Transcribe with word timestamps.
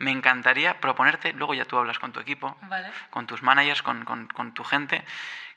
me 0.00 0.10
encantaría 0.10 0.80
proponerte, 0.80 1.32
luego 1.34 1.54
ya 1.54 1.64
tú 1.64 1.78
hablas 1.78 1.98
con 1.98 2.12
tu 2.12 2.18
equipo, 2.20 2.56
Vale. 2.62 2.88
con 3.10 3.26
tus 3.26 3.42
managers, 3.42 3.82
con, 3.82 4.04
con- 4.04 4.26
con 4.26 4.52
tu 4.54 4.64
gente, 4.64 5.04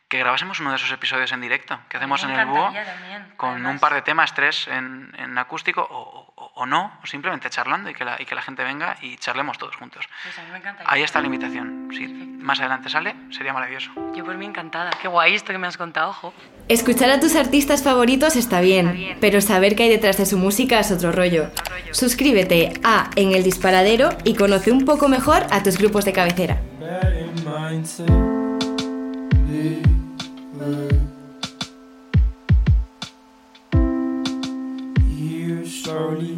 que 0.08 0.20
grabásemos 0.20 0.60
uno 0.60 0.70
de 0.70 0.76
esos 0.76 0.92
episodios 0.92 1.32
en 1.32 1.42
directo 1.42 1.80
que 1.90 1.98
hacemos 1.98 2.24
en 2.24 2.30
el 2.32 2.46
búho, 2.46 2.66
también, 2.72 3.34
con 3.36 3.50
además. 3.52 3.74
un 3.74 3.80
par 3.80 3.94
de 3.96 4.02
temas, 4.04 4.34
tres 4.36 4.68
en, 4.68 5.12
en 5.18 5.36
acústico, 5.40 5.82
o, 5.82 6.32
o- 6.36 6.52
o 6.56 6.66
no, 6.68 7.00
o 7.04 7.08
simplemente 7.08 7.50
charlando 7.50 7.90
y 7.90 7.96
que, 7.96 8.06
la, 8.06 8.22
y 8.22 8.26
que 8.26 8.36
la 8.36 8.44
gente 8.44 8.64
venga 8.64 8.96
y 9.02 9.18
charlemos 9.18 9.58
todos 9.58 9.76
juntos. 9.76 10.08
Pues 10.24 10.38
a 10.38 10.44
mí 10.44 10.52
me 10.52 10.58
encantaría. 10.60 10.92
Ahí 10.92 11.02
está 11.02 11.20
la 11.20 11.26
invitación. 11.26 11.90
Si 11.92 12.06
más 12.08 12.60
adelante 12.60 12.90
sale, 12.90 13.16
sería 13.32 13.54
maravilloso. 13.54 13.90
Yo 14.14 14.24
por 14.24 14.36
mí 14.38 14.46
encantada. 14.46 14.92
Qué 15.02 15.08
guay 15.08 15.34
esto 15.34 15.52
que 15.52 15.58
me 15.58 15.66
has 15.66 15.78
contado, 15.78 16.12
ojo. 16.12 16.32
Escuchar 16.68 17.10
a 17.10 17.20
tus 17.20 17.36
artistas 17.36 17.82
favoritos 17.84 18.36
está 18.36 18.62
bien, 18.62 19.18
pero 19.20 19.42
saber 19.42 19.76
qué 19.76 19.84
hay 19.84 19.90
detrás 19.90 20.18
de 20.18 20.28
su 20.28 20.38
música 20.38 20.80
es 20.80 20.92
otro 20.92 21.12
rollo. 21.12 21.50
Suscríbete 21.92 22.74
a 22.84 23.10
En 23.16 23.32
el 23.34 23.44
Disparadero 23.44 24.10
y 24.24 24.36
conoce 24.36 24.72
un 24.72 24.86
poco 24.86 25.08
mejor 25.08 25.48
a 25.50 25.64
tus 25.64 25.78
grupos 25.80 26.06
de 26.06 26.14
cabecera. 26.14 26.58
You 35.10 35.66
slowly 35.68 36.36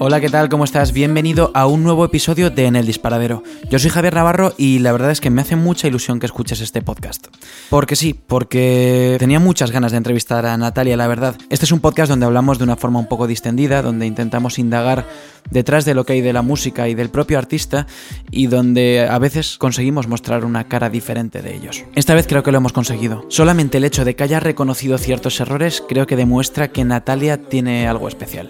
Hola, 0.00 0.20
¿qué 0.20 0.28
tal? 0.28 0.48
¿Cómo 0.48 0.62
estás? 0.62 0.92
Bienvenido 0.92 1.50
a 1.54 1.66
un 1.66 1.82
nuevo 1.82 2.04
episodio 2.04 2.50
de 2.50 2.66
En 2.66 2.76
el 2.76 2.86
Disparadero. 2.86 3.42
Yo 3.68 3.80
soy 3.80 3.90
Javier 3.90 4.14
Navarro 4.14 4.54
y 4.56 4.78
la 4.78 4.92
verdad 4.92 5.10
es 5.10 5.20
que 5.20 5.28
me 5.28 5.42
hace 5.42 5.56
mucha 5.56 5.88
ilusión 5.88 6.20
que 6.20 6.26
escuches 6.26 6.60
este 6.60 6.82
podcast. 6.82 7.26
Porque 7.68 7.96
sí, 7.96 8.14
porque 8.14 9.16
tenía 9.18 9.40
muchas 9.40 9.72
ganas 9.72 9.90
de 9.90 9.98
entrevistar 9.98 10.46
a 10.46 10.56
Natalia, 10.56 10.96
la 10.96 11.08
verdad. 11.08 11.34
Este 11.50 11.64
es 11.64 11.72
un 11.72 11.80
podcast 11.80 12.10
donde 12.10 12.26
hablamos 12.26 12.58
de 12.58 12.64
una 12.64 12.76
forma 12.76 13.00
un 13.00 13.08
poco 13.08 13.26
distendida, 13.26 13.82
donde 13.82 14.06
intentamos 14.06 14.60
indagar 14.60 15.04
detrás 15.50 15.84
de 15.84 15.94
lo 15.94 16.06
que 16.06 16.12
hay 16.12 16.20
de 16.20 16.32
la 16.32 16.42
música 16.42 16.86
y 16.88 16.94
del 16.94 17.10
propio 17.10 17.36
artista 17.36 17.88
y 18.30 18.46
donde 18.46 19.04
a 19.10 19.18
veces 19.18 19.58
conseguimos 19.58 20.06
mostrar 20.06 20.44
una 20.44 20.68
cara 20.68 20.90
diferente 20.90 21.42
de 21.42 21.56
ellos. 21.56 21.82
Esta 21.96 22.14
vez 22.14 22.28
creo 22.28 22.44
que 22.44 22.52
lo 22.52 22.58
hemos 22.58 22.72
conseguido. 22.72 23.24
Solamente 23.30 23.78
el 23.78 23.84
hecho 23.84 24.04
de 24.04 24.14
que 24.14 24.22
haya 24.22 24.38
reconocido 24.38 24.96
ciertos 24.96 25.40
errores 25.40 25.82
creo 25.88 26.06
que 26.06 26.14
demuestra 26.14 26.68
que 26.68 26.84
Natalia 26.84 27.48
tiene 27.48 27.88
algo 27.88 28.06
especial. 28.06 28.48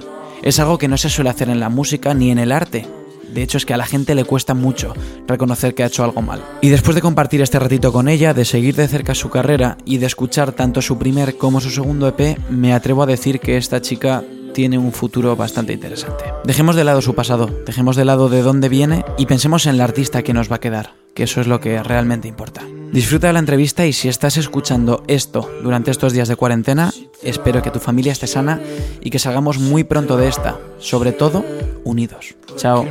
Es 0.48 0.58
algo 0.60 0.78
que 0.78 0.88
no 0.88 0.96
se 0.96 1.10
suele 1.10 1.28
hacer 1.28 1.50
en 1.50 1.60
la 1.60 1.68
música 1.68 2.14
ni 2.14 2.30
en 2.30 2.38
el 2.38 2.52
arte. 2.52 2.86
De 3.34 3.42
hecho 3.42 3.58
es 3.58 3.66
que 3.66 3.74
a 3.74 3.76
la 3.76 3.84
gente 3.84 4.14
le 4.14 4.24
cuesta 4.24 4.54
mucho 4.54 4.94
reconocer 5.26 5.74
que 5.74 5.82
ha 5.82 5.88
hecho 5.88 6.04
algo 6.04 6.22
mal. 6.22 6.42
Y 6.62 6.70
después 6.70 6.94
de 6.94 7.02
compartir 7.02 7.42
este 7.42 7.58
ratito 7.58 7.92
con 7.92 8.08
ella, 8.08 8.32
de 8.32 8.46
seguir 8.46 8.74
de 8.74 8.88
cerca 8.88 9.14
su 9.14 9.28
carrera 9.28 9.76
y 9.84 9.98
de 9.98 10.06
escuchar 10.06 10.52
tanto 10.52 10.80
su 10.80 10.96
primer 10.96 11.36
como 11.36 11.60
su 11.60 11.68
segundo 11.68 12.08
EP, 12.08 12.38
me 12.48 12.72
atrevo 12.72 13.02
a 13.02 13.06
decir 13.06 13.40
que 13.40 13.58
esta 13.58 13.82
chica 13.82 14.24
tiene 14.54 14.78
un 14.78 14.92
futuro 14.92 15.36
bastante 15.36 15.74
interesante. 15.74 16.24
Dejemos 16.44 16.76
de 16.76 16.84
lado 16.84 17.02
su 17.02 17.14
pasado, 17.14 17.50
dejemos 17.66 17.94
de 17.94 18.06
lado 18.06 18.30
de 18.30 18.40
dónde 18.40 18.70
viene 18.70 19.04
y 19.18 19.26
pensemos 19.26 19.66
en 19.66 19.76
la 19.76 19.84
artista 19.84 20.22
que 20.22 20.32
nos 20.32 20.50
va 20.50 20.56
a 20.56 20.60
quedar, 20.60 20.94
que 21.12 21.24
eso 21.24 21.42
es 21.42 21.46
lo 21.46 21.60
que 21.60 21.82
realmente 21.82 22.26
importa. 22.26 22.62
Disfruta 22.90 23.26
de 23.26 23.34
la 23.34 23.38
entrevista 23.40 23.84
y 23.84 23.92
si 23.92 24.08
estás 24.08 24.38
escuchando 24.38 25.04
esto 25.08 25.46
durante 25.62 25.90
estos 25.90 26.14
días 26.14 26.26
de 26.26 26.36
cuarentena, 26.36 26.90
espero 27.22 27.62
que 27.62 27.70
tu 27.70 27.78
familia 27.78 28.12
esté 28.12 28.26
sana 28.26 28.60
y 29.00 29.10
que 29.10 29.18
salgamos 29.18 29.58
muy 29.58 29.84
pronto 29.84 30.16
de 30.16 30.28
esta, 30.28 30.58
sobre 30.78 31.12
todo 31.12 31.44
unidos. 31.84 32.36
Chao. 32.56 32.86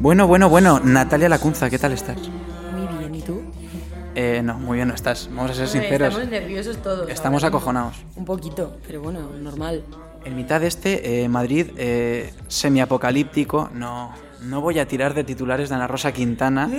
Bueno, 0.00 0.28
bueno, 0.28 0.48
bueno, 0.48 0.80
Natalia 0.80 1.28
Lacunza, 1.28 1.68
¿qué 1.68 1.78
tal 1.78 1.92
estás? 1.92 2.18
Muy 2.72 2.98
bien, 2.98 3.14
¿y 3.14 3.20
tú? 3.20 3.42
Eh, 4.14 4.40
no, 4.44 4.54
muy 4.54 4.76
bien 4.76 4.88
no 4.88 4.94
estás, 4.94 5.28
vamos 5.32 5.50
a 5.50 5.54
ser 5.54 5.68
sinceros. 5.68 6.08
Estamos 6.14 6.30
nerviosos 6.30 6.76
todos. 6.78 7.10
Estamos 7.10 7.44
acojonados. 7.44 7.96
Un 8.16 8.24
poquito, 8.24 8.76
pero 8.86 9.02
bueno, 9.02 9.28
normal. 9.40 9.84
En 10.24 10.36
mitad 10.36 10.60
de 10.60 10.68
este, 10.68 11.22
eh, 11.22 11.28
Madrid, 11.28 11.66
eh, 11.76 12.32
semiapocalíptico, 12.48 13.70
no, 13.74 14.12
no 14.42 14.60
voy 14.60 14.78
a 14.78 14.86
tirar 14.88 15.14
de 15.14 15.24
titulares 15.24 15.68
de 15.68 15.74
Ana 15.74 15.86
Rosa 15.86 16.12
Quintana 16.12 16.70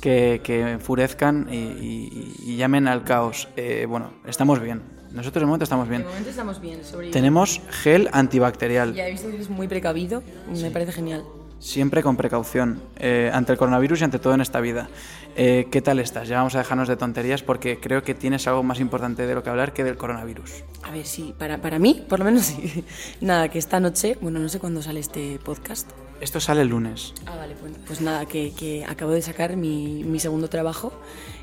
que, 0.00 0.40
que 0.44 0.60
enfurezcan 0.72 1.48
y, 1.50 1.56
y- 1.56 2.34
y 2.44 2.56
llamen 2.56 2.86
al 2.88 3.04
caos. 3.04 3.48
Eh, 3.56 3.86
bueno, 3.88 4.12
estamos 4.26 4.60
bien. 4.60 4.82
Nosotros 5.12 5.40
de 5.40 5.46
momento 5.46 5.64
estamos 5.64 5.88
bien. 5.88 6.02
De 6.02 6.08
momento 6.08 6.30
estamos 6.30 6.60
bien. 6.60 6.80
Tenemos 7.10 7.60
gel 7.82 8.08
antibacterial, 8.12 8.94
Ya 8.94 9.08
he 9.08 9.10
visto 9.10 9.28
que 9.28 9.36
eres 9.36 9.48
muy 9.48 9.66
precavido. 9.66 10.22
Me 10.54 10.70
parece 10.70 10.92
genial. 10.92 11.24
Siempre 11.58 12.02
con 12.02 12.16
precaución, 12.16 12.82
eh, 12.96 13.30
ante 13.32 13.52
el 13.52 13.58
coronavirus 13.58 14.00
y 14.00 14.04
ante 14.04 14.18
todo 14.18 14.34
en 14.34 14.40
esta 14.40 14.60
vida. 14.60 14.88
Eh, 15.36 15.68
¿Qué 15.70 15.80
tal 15.82 15.98
estás? 16.00 16.28
Ya 16.28 16.38
vamos 16.38 16.54
a 16.54 16.58
dejarnos 16.58 16.88
de 16.88 16.96
tonterías 16.96 17.42
porque 17.42 17.78
creo 17.80 18.02
que 18.02 18.14
tienes 18.14 18.46
algo 18.48 18.62
más 18.62 18.80
importante 18.80 19.26
de 19.26 19.34
lo 19.34 19.42
que 19.42 19.50
hablar 19.50 19.72
que 19.72 19.84
del 19.84 19.96
coronavirus. 19.96 20.64
A 20.82 20.90
ver, 20.90 21.06
sí, 21.06 21.34
para, 21.38 21.58
para 21.58 21.78
mí, 21.78 22.04
por 22.08 22.18
lo 22.18 22.24
menos 22.24 22.46
sí. 22.46 22.84
Nada, 23.20 23.48
que 23.48 23.58
esta 23.58 23.78
noche, 23.80 24.18
bueno, 24.20 24.38
no 24.40 24.48
sé 24.48 24.58
cuándo 24.58 24.82
sale 24.82 25.00
este 25.00 25.38
podcast. 25.44 25.88
Esto 26.20 26.40
sale 26.40 26.62
el 26.62 26.68
lunes. 26.68 27.14
Ah, 27.26 27.36
vale, 27.36 27.54
bueno, 27.60 27.76
pues 27.86 28.00
nada, 28.00 28.26
que, 28.26 28.52
que 28.52 28.84
acabo 28.84 29.12
de 29.12 29.22
sacar 29.22 29.56
mi, 29.56 30.02
mi 30.02 30.18
segundo 30.18 30.48
trabajo, 30.48 30.92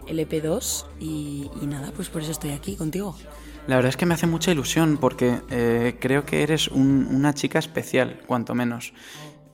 el 0.07 0.19
EP2, 0.19 0.85
y, 0.99 1.49
y 1.61 1.65
nada, 1.67 1.93
pues 1.95 2.09
por 2.09 2.21
eso 2.21 2.31
estoy 2.31 2.51
aquí 2.51 2.75
contigo. 2.75 3.15
La 3.67 3.77
verdad 3.77 3.89
es 3.89 3.97
que 3.97 4.05
me 4.05 4.13
hace 4.13 4.27
mucha 4.27 4.51
ilusión 4.51 4.97
porque 4.97 5.39
eh, 5.49 5.95
creo 5.99 6.23
que 6.25 6.43
eres 6.43 6.67
un- 6.67 7.07
una 7.09 7.33
chica 7.33 7.57
especial, 7.57 8.19
cuanto 8.27 8.53
menos. 8.53 8.93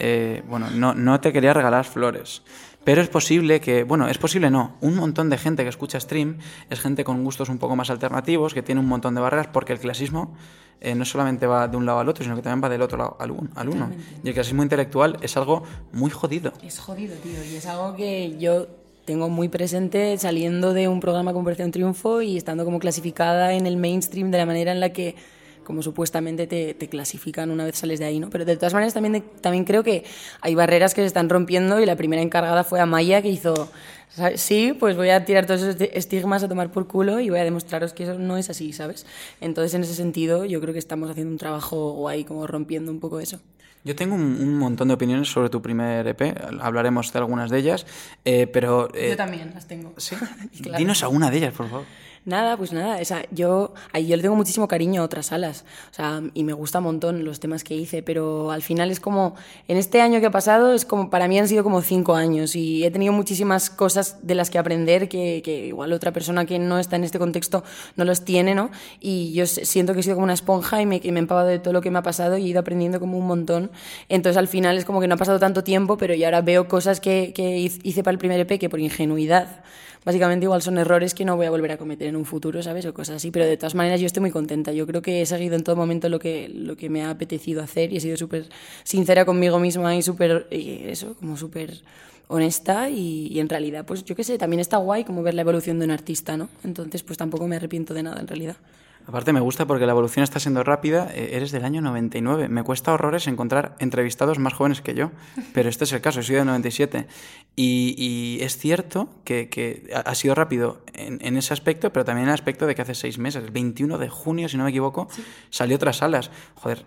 Eh, 0.03 0.41
bueno, 0.49 0.67
no, 0.71 0.95
no 0.95 1.19
te 1.21 1.31
quería 1.31 1.53
regalar 1.53 1.85
flores, 1.85 2.41
pero 2.83 3.01
es 3.03 3.07
posible 3.07 3.61
que, 3.61 3.83
bueno, 3.83 4.07
es 4.07 4.17
posible 4.17 4.49
no, 4.49 4.75
un 4.81 4.95
montón 4.95 5.29
de 5.29 5.37
gente 5.37 5.61
que 5.61 5.69
escucha 5.69 5.99
stream 5.99 6.39
es 6.71 6.79
gente 6.79 7.03
con 7.03 7.23
gustos 7.23 7.49
un 7.49 7.59
poco 7.59 7.75
más 7.75 7.91
alternativos, 7.91 8.55
que 8.55 8.63
tiene 8.63 8.81
un 8.81 8.87
montón 8.87 9.13
de 9.13 9.21
barreras, 9.21 9.45
porque 9.53 9.73
el 9.73 9.79
clasismo 9.79 10.35
eh, 10.79 10.95
no 10.95 11.05
solamente 11.05 11.45
va 11.45 11.67
de 11.67 11.77
un 11.77 11.85
lado 11.85 11.99
al 11.99 12.09
otro, 12.09 12.23
sino 12.23 12.35
que 12.35 12.41
también 12.41 12.63
va 12.63 12.69
del 12.69 12.81
otro 12.81 12.97
lado 12.97 13.15
al, 13.19 13.29
un- 13.29 13.51
al 13.55 13.69
uno. 13.69 13.91
Y 14.23 14.29
el 14.29 14.33
clasismo 14.33 14.63
intelectual 14.63 15.17
es 15.21 15.37
algo 15.37 15.61
muy 15.91 16.09
jodido. 16.09 16.51
Es 16.63 16.79
jodido, 16.79 17.13
tío, 17.17 17.43
y 17.43 17.57
es 17.57 17.67
algo 17.67 17.95
que 17.95 18.35
yo 18.39 18.65
tengo 19.05 19.29
muy 19.29 19.49
presente 19.49 20.17
saliendo 20.17 20.73
de 20.73 20.87
un 20.87 20.99
programa 20.99 21.33
como 21.33 21.43
Operación 21.43 21.69
Triunfo 21.71 22.23
y 22.23 22.37
estando 22.37 22.65
como 22.65 22.79
clasificada 22.79 23.53
en 23.53 23.67
el 23.67 23.77
mainstream 23.77 24.31
de 24.31 24.39
la 24.39 24.47
manera 24.47 24.71
en 24.71 24.79
la 24.79 24.89
que 24.91 25.15
como 25.71 25.81
supuestamente 25.81 26.47
te, 26.47 26.73
te 26.73 26.89
clasifican 26.89 27.49
una 27.49 27.63
vez 27.63 27.77
sales 27.77 27.97
de 27.99 28.05
ahí, 28.05 28.19
¿no? 28.19 28.29
Pero 28.29 28.43
de 28.43 28.57
todas 28.57 28.73
maneras 28.73 28.93
también, 28.93 29.23
también 29.39 29.63
creo 29.63 29.83
que 29.83 30.03
hay 30.41 30.53
barreras 30.53 30.93
que 30.93 30.99
se 30.99 31.07
están 31.07 31.29
rompiendo 31.29 31.79
y 31.79 31.85
la 31.85 31.95
primera 31.95 32.21
encargada 32.21 32.65
fue 32.65 32.81
Amaya 32.81 33.21
que 33.21 33.29
hizo, 33.29 33.69
¿sabes? 34.09 34.41
sí, 34.41 34.75
pues 34.77 34.97
voy 34.97 35.11
a 35.11 35.23
tirar 35.23 35.45
todos 35.45 35.61
esos 35.61 35.81
estigmas 35.93 36.43
a 36.43 36.49
tomar 36.49 36.73
por 36.73 36.87
culo 36.87 37.21
y 37.21 37.29
voy 37.29 37.39
a 37.39 37.45
demostraros 37.45 37.93
que 37.93 38.03
eso 38.03 38.19
no 38.19 38.35
es 38.35 38.49
así, 38.49 38.73
¿sabes? 38.73 39.05
Entonces 39.39 39.73
en 39.73 39.83
ese 39.83 39.95
sentido 39.95 40.43
yo 40.43 40.59
creo 40.59 40.73
que 40.73 40.79
estamos 40.79 41.09
haciendo 41.09 41.31
un 41.31 41.37
trabajo 41.37 41.93
guay 41.93 42.25
como 42.25 42.45
rompiendo 42.47 42.91
un 42.91 42.99
poco 42.99 43.21
eso. 43.21 43.39
Yo 43.83 43.95
tengo 43.95 44.13
un, 44.13 44.21
un 44.21 44.57
montón 44.59 44.89
de 44.89 44.93
opiniones 44.93 45.29
sobre 45.31 45.49
tu 45.49 45.61
primer 45.61 46.05
EP, 46.05 46.21
hablaremos 46.59 47.11
de 47.13 47.17
algunas 47.17 47.49
de 47.49 47.57
ellas, 47.57 47.87
eh, 48.25 48.45
pero... 48.45 48.89
eh, 48.93 49.09
Yo 49.11 49.17
también 49.17 49.51
las 49.55 49.67
tengo. 49.67 49.93
¿Sí? 49.97 50.15
Claro. 50.61 50.77
Dinos 50.77 51.01
alguna 51.01 51.31
de 51.31 51.37
ellas, 51.37 51.53
por 51.53 51.67
favor. 51.67 51.85
Nada, 52.23 52.55
pues 52.55 52.71
nada, 52.71 52.99
o 53.01 53.05
sea, 53.05 53.25
yo, 53.31 53.73
ay, 53.93 54.05
yo 54.05 54.15
le 54.15 54.21
tengo 54.21 54.35
muchísimo 54.35 54.67
cariño 54.67 55.01
a 55.01 55.05
otras 55.05 55.25
salas, 55.27 55.65
o 55.89 55.93
sea, 55.95 56.21
y 56.35 56.43
me 56.43 56.53
gusta 56.53 56.77
un 56.77 56.83
montón 56.83 57.25
los 57.25 57.39
temas 57.39 57.63
que 57.63 57.73
hice, 57.73 58.03
pero 58.03 58.51
al 58.51 58.61
final 58.61 58.91
es 58.91 58.99
como, 58.99 59.33
en 59.67 59.77
este 59.77 60.01
año 60.01 60.19
que 60.19 60.27
ha 60.27 60.31
pasado, 60.31 60.75
es 60.75 60.85
como, 60.85 61.09
para 61.09 61.27
mí 61.27 61.39
han 61.39 61.47
sido 61.47 61.63
como 61.63 61.81
cinco 61.81 62.13
años 62.13 62.55
y 62.55 62.85
he 62.85 62.91
tenido 62.91 63.11
muchísimas 63.11 63.71
cosas 63.71 64.19
de 64.21 64.35
las 64.35 64.51
que 64.51 64.59
aprender 64.59 65.09
que, 65.09 65.41
que 65.43 65.65
igual 65.65 65.93
otra 65.93 66.13
persona 66.13 66.45
que 66.45 66.59
no 66.59 66.77
está 66.77 66.95
en 66.95 67.05
este 67.05 67.17
contexto 67.17 67.63
no 67.95 68.05
los 68.05 68.23
tiene, 68.23 68.53
¿no? 68.53 68.69
Y 68.99 69.33
yo 69.33 69.47
siento 69.47 69.95
que 69.95 70.01
he 70.01 70.03
sido 70.03 70.15
como 70.15 70.25
una 70.25 70.33
esponja 70.33 70.79
y 70.79 70.85
me, 70.85 71.01
me 71.03 71.07
he 71.07 71.19
empapado 71.19 71.47
de 71.47 71.57
todo 71.57 71.73
lo 71.73 71.81
que 71.81 71.89
me 71.89 71.97
ha 71.97 72.03
pasado 72.03 72.37
y 72.37 72.43
he 72.43 72.47
ido 72.49 72.59
aprendiendo 72.59 72.99
como 72.99 73.17
un 73.17 73.25
montón, 73.25 73.71
entonces 74.09 74.37
al 74.37 74.47
final 74.47 74.77
es 74.77 74.85
como 74.85 75.01
que 75.01 75.07
no 75.07 75.15
ha 75.15 75.17
pasado 75.17 75.39
tanto 75.39 75.63
tiempo, 75.63 75.97
pero 75.97 76.13
yo 76.13 76.25
ahora 76.27 76.41
veo 76.41 76.67
cosas 76.67 77.01
que, 77.01 77.33
que 77.33 77.57
hice 77.57 78.03
para 78.03 78.13
el 78.13 78.19
primer 78.19 78.39
EP 78.41 78.59
que 78.59 78.69
por 78.69 78.79
ingenuidad 78.79 79.63
básicamente 80.03 80.45
igual 80.45 80.61
son 80.61 80.77
errores 80.77 81.13
que 81.13 81.25
no 81.25 81.35
voy 81.35 81.45
a 81.45 81.51
volver 81.51 81.71
a 81.71 81.77
cometer 81.77 82.07
en 82.11 82.15
un 82.15 82.25
futuro, 82.25 82.61
¿sabes? 82.61 82.85
O 82.85 82.93
cosas 82.93 83.15
así, 83.15 83.31
pero 83.31 83.45
de 83.45 83.57
todas 83.57 83.73
maneras 83.73 83.99
yo 83.99 84.05
estoy 84.05 84.21
muy 84.21 84.31
contenta. 84.31 84.71
Yo 84.71 84.85
creo 84.85 85.01
que 85.01 85.21
he 85.21 85.25
seguido 85.25 85.55
en 85.55 85.63
todo 85.63 85.75
momento 85.75 86.07
lo 86.09 86.19
que, 86.19 86.49
lo 86.53 86.77
que 86.77 86.89
me 86.89 87.03
ha 87.03 87.09
apetecido 87.09 87.63
hacer 87.63 87.91
y 87.91 87.97
he 87.97 87.99
sido 87.99 88.17
súper 88.17 88.45
sincera 88.83 89.25
conmigo 89.25 89.59
misma 89.59 89.95
y 89.95 90.01
súper, 90.03 90.47
eso, 90.51 91.15
como 91.15 91.35
súper 91.37 91.81
honesta 92.27 92.89
y, 92.89 93.27
y 93.27 93.39
en 93.39 93.49
realidad, 93.49 93.85
pues 93.85 94.05
yo 94.05 94.15
qué 94.15 94.23
sé, 94.23 94.37
también 94.37 94.59
está 94.59 94.77
guay 94.77 95.03
como 95.03 95.23
ver 95.23 95.33
la 95.33 95.41
evolución 95.41 95.79
de 95.79 95.85
un 95.85 95.91
artista, 95.91 96.37
¿no? 96.37 96.49
Entonces, 96.63 97.03
pues 97.03 97.17
tampoco 97.17 97.47
me 97.47 97.55
arrepiento 97.55 97.93
de 97.93 98.03
nada 98.03 98.21
en 98.21 98.27
realidad. 98.27 98.57
Aparte 99.07 99.33
me 99.33 99.39
gusta 99.39 99.65
porque 99.65 99.85
la 99.85 99.91
evolución 99.91 100.23
está 100.23 100.39
siendo 100.39 100.63
rápida. 100.63 101.09
Eh, 101.13 101.31
Eres 101.33 101.51
del 101.51 101.65
año 101.65 101.81
99. 101.81 102.47
Me 102.47 102.63
cuesta 102.63 102.93
horrores 102.93 103.27
encontrar 103.27 103.75
entrevistados 103.79 104.39
más 104.39 104.53
jóvenes 104.53 104.81
que 104.81 104.93
yo, 104.93 105.11
pero 105.53 105.69
este 105.69 105.83
es 105.83 105.93
el 105.93 106.01
caso. 106.01 106.21
Soy 106.21 106.35
de 106.35 106.45
97. 106.45 107.07
Y, 107.55 107.95
y 107.97 108.43
es 108.43 108.57
cierto 108.57 109.09
que, 109.23 109.49
que 109.49 109.91
ha 109.93 110.15
sido 110.15 110.35
rápido 110.35 110.81
en, 110.93 111.19
en 111.21 111.37
ese 111.37 111.53
aspecto, 111.53 111.91
pero 111.91 112.05
también 112.05 112.23
en 112.23 112.29
el 112.29 112.33
aspecto 112.35 112.65
de 112.65 112.75
que 112.75 112.81
hace 112.81 112.95
seis 112.95 113.17
meses, 113.17 113.43
el 113.43 113.51
21 113.51 113.97
de 113.97 114.09
junio, 114.09 114.47
si 114.49 114.57
no 114.57 114.63
me 114.63 114.69
equivoco, 114.69 115.07
salió 115.49 115.75
otras 115.75 115.97
salas. 115.97 116.31
Joder, 116.55 116.85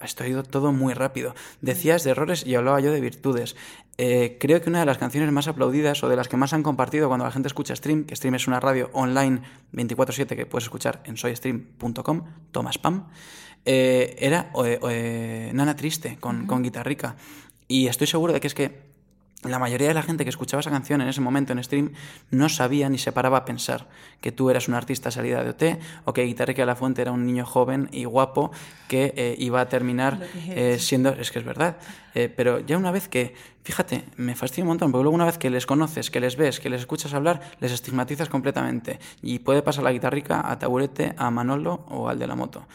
Esto 0.00 0.24
ha 0.24 0.28
ido 0.28 0.42
todo 0.42 0.72
muy 0.72 0.94
rápido. 0.94 1.34
Decías 1.60 2.04
de 2.04 2.10
errores 2.10 2.46
y 2.46 2.54
hablaba 2.54 2.80
yo 2.80 2.92
de 2.92 3.00
virtudes. 3.00 3.56
Eh, 3.96 4.36
creo 4.38 4.60
que 4.60 4.70
una 4.70 4.80
de 4.80 4.86
las 4.86 4.98
canciones 4.98 5.32
más 5.32 5.48
aplaudidas 5.48 6.02
o 6.04 6.08
de 6.08 6.16
las 6.16 6.28
que 6.28 6.36
más 6.36 6.52
han 6.52 6.62
compartido 6.62 7.08
cuando 7.08 7.24
la 7.24 7.32
gente 7.32 7.48
escucha 7.48 7.74
Stream, 7.74 8.04
que 8.04 8.14
Stream 8.14 8.34
es 8.36 8.46
una 8.46 8.60
radio 8.60 8.90
online 8.92 9.42
24/7 9.72 10.36
que 10.36 10.46
puedes 10.46 10.64
escuchar 10.64 11.02
en 11.04 11.16
soystream.com, 11.16 12.24
toma 12.52 12.70
spam, 12.70 13.08
eh, 13.64 14.16
era 14.18 14.50
eh, 14.64 14.78
eh, 14.88 15.50
Nana 15.52 15.76
Triste 15.76 16.16
con, 16.18 16.46
con 16.46 16.62
Guitarrica. 16.62 17.16
Y 17.66 17.86
estoy 17.86 18.06
seguro 18.06 18.32
de 18.32 18.40
que 18.40 18.46
es 18.46 18.54
que 18.54 18.87
la 19.44 19.60
mayoría 19.60 19.86
de 19.86 19.94
la 19.94 20.02
gente 20.02 20.24
que 20.24 20.30
escuchaba 20.30 20.60
esa 20.60 20.70
canción 20.70 21.00
en 21.00 21.06
ese 21.06 21.20
momento 21.20 21.52
en 21.52 21.62
stream 21.62 21.92
no 22.30 22.48
sabía 22.48 22.88
ni 22.88 22.98
se 22.98 23.12
paraba 23.12 23.38
a 23.38 23.44
pensar 23.44 23.86
que 24.20 24.32
tú 24.32 24.50
eras 24.50 24.66
un 24.66 24.74
artista 24.74 25.12
salida 25.12 25.44
de 25.44 25.50
OT 25.50 25.80
o 26.04 26.12
que 26.12 26.24
Guitarrica 26.24 26.62
de 26.62 26.66
la 26.66 26.74
Fuente 26.74 27.02
era 27.02 27.12
un 27.12 27.24
niño 27.24 27.46
joven 27.46 27.88
y 27.92 28.04
guapo 28.04 28.50
que 28.88 29.14
eh, 29.16 29.36
iba 29.38 29.60
a 29.60 29.68
terminar 29.68 30.20
eh, 30.48 30.78
siendo... 30.80 31.10
Es 31.10 31.30
que 31.30 31.38
es 31.38 31.44
verdad. 31.44 31.76
Eh, 32.14 32.28
pero 32.28 32.58
ya 32.58 32.76
una 32.76 32.90
vez 32.90 33.06
que... 33.06 33.34
Fíjate, 33.62 34.06
me 34.16 34.34
fastidia 34.34 34.64
un 34.64 34.68
montón, 34.68 34.90
porque 34.90 35.02
luego 35.02 35.14
una 35.14 35.26
vez 35.26 35.38
que 35.38 35.50
les 35.50 35.66
conoces, 35.66 36.10
que 36.10 36.20
les 36.20 36.36
ves, 36.36 36.58
que 36.58 36.70
les 36.70 36.80
escuchas 36.80 37.14
hablar, 37.14 37.40
les 37.60 37.70
estigmatizas 37.70 38.28
completamente. 38.28 38.98
Y 39.22 39.40
puede 39.40 39.62
pasar 39.62 39.84
la 39.84 39.92
guitarrica 39.92 40.50
a 40.50 40.58
Taburete, 40.58 41.14
a 41.16 41.30
Manolo 41.30 41.84
o 41.88 42.08
al 42.08 42.18
de 42.18 42.26
la 42.26 42.34
moto. 42.34 42.66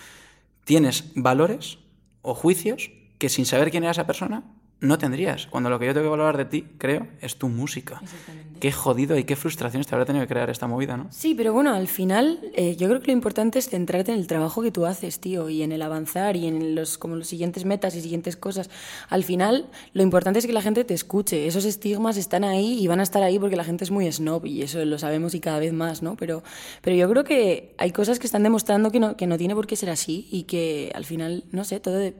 Tienes 0.64 1.12
valores 1.16 1.80
o 2.22 2.36
juicios 2.36 2.92
que 3.18 3.28
sin 3.28 3.46
saber 3.46 3.72
quién 3.72 3.84
era 3.84 3.92
esa 3.92 4.08
persona 4.08 4.44
no 4.84 4.98
tendrías. 4.98 5.48
Cuando 5.48 5.70
lo 5.70 5.80
que 5.80 5.88
yo 5.88 5.94
tengo 5.94 6.06
que 6.06 6.12
valorar 6.12 6.38
de 6.38 6.46
ti, 6.46 6.68
creo, 6.78 7.08
es 7.22 7.38
tu 7.38 7.50
música. 7.50 8.02
Qué 8.64 8.72
jodido 8.72 9.18
y 9.18 9.26
qué 9.26 9.36
frustraciones 9.36 9.88
te 9.88 9.94
habrá 9.94 10.06
tenido 10.06 10.24
que 10.24 10.30
crear 10.30 10.50
esta 10.50 10.68
movida, 10.68 10.96
¿no? 10.96 11.08
Sí, 11.10 11.36
pero 11.36 11.52
bueno, 11.52 11.74
al 11.74 11.90
final 11.90 12.40
eh, 12.54 12.78
yo 12.78 12.88
creo 12.88 13.02
que 13.02 13.08
lo 13.08 13.12
importante 13.12 13.60
es 13.60 13.68
centrarte 13.68 14.14
en 14.14 14.18
el 14.18 14.26
trabajo 14.26 14.62
que 14.62 14.72
tú 14.72 14.86
haces, 14.86 15.20
tío, 15.20 15.50
y 15.50 15.64
en 15.64 15.74
el 15.74 15.82
avanzar 15.82 16.38
y 16.38 16.48
en 16.48 16.74
los 16.74 16.98
como 16.98 17.18
los 17.18 17.28
siguientes 17.28 17.66
metas 17.66 17.94
y 17.94 18.00
siguientes 18.00 18.38
cosas. 18.38 18.70
Al 19.10 19.26
final, 19.26 19.66
lo 19.92 20.02
importante 20.02 20.40
es 20.40 20.48
que 20.48 20.54
la 20.54 20.62
gente 20.62 20.86
te 20.86 20.94
escuche. 20.94 21.46
Esos 21.46 21.66
estigmas 21.66 22.16
están 22.16 22.46
ahí 22.46 22.82
y 22.82 22.88
van 22.88 23.02
a 23.02 23.04
estar 23.04 23.22
ahí 23.22 23.38
porque 23.38 23.58
la 23.58 23.66
gente 23.66 23.84
es 23.84 23.92
muy 23.92 24.10
snob 24.10 24.46
y 24.46 24.62
eso 24.62 24.86
lo 24.86 24.98
sabemos 24.98 25.36
y 25.36 25.42
cada 25.42 25.60
vez 25.60 25.74
más, 25.74 26.02
¿no? 26.02 26.16
Pero, 26.16 26.42
pero 26.82 26.96
yo 26.96 27.10
creo 27.10 27.26
que 27.26 27.76
hay 27.78 27.92
cosas 27.92 28.18
que 28.18 28.28
están 28.28 28.44
demostrando 28.44 28.92
que 28.92 29.02
no, 29.02 29.18
que 29.18 29.28
no 29.28 29.38
tiene 29.38 29.56
por 29.56 29.68
qué 29.68 29.76
ser 29.76 29.90
así 29.90 30.30
y 30.32 30.44
que 30.44 30.90
al 30.96 31.04
final, 31.04 31.44
no 31.52 31.66
sé, 31.66 31.82
todo... 31.82 31.96
De, 31.96 32.16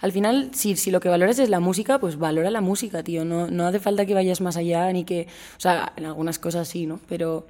al 0.00 0.12
final, 0.12 0.50
si, 0.52 0.76
si 0.76 0.90
lo 0.90 1.00
que 1.00 1.08
valoras 1.08 1.38
es 1.38 1.48
la 1.48 1.60
música, 1.60 1.98
pues 1.98 2.18
valora 2.18 2.50
la 2.50 2.60
música, 2.60 3.02
tío. 3.02 3.24
No, 3.24 3.50
no 3.50 3.66
hace 3.66 3.80
falta 3.80 4.06
que 4.06 4.14
vayas 4.14 4.40
más 4.40 4.56
allá 4.56 4.92
ni 4.92 5.04
que... 5.04 5.26
O 5.56 5.60
sea, 5.60 5.85
en 5.96 6.06
algunas 6.06 6.38
cosas 6.38 6.68
sí, 6.68 6.86
¿no? 6.86 7.00
Pero, 7.08 7.46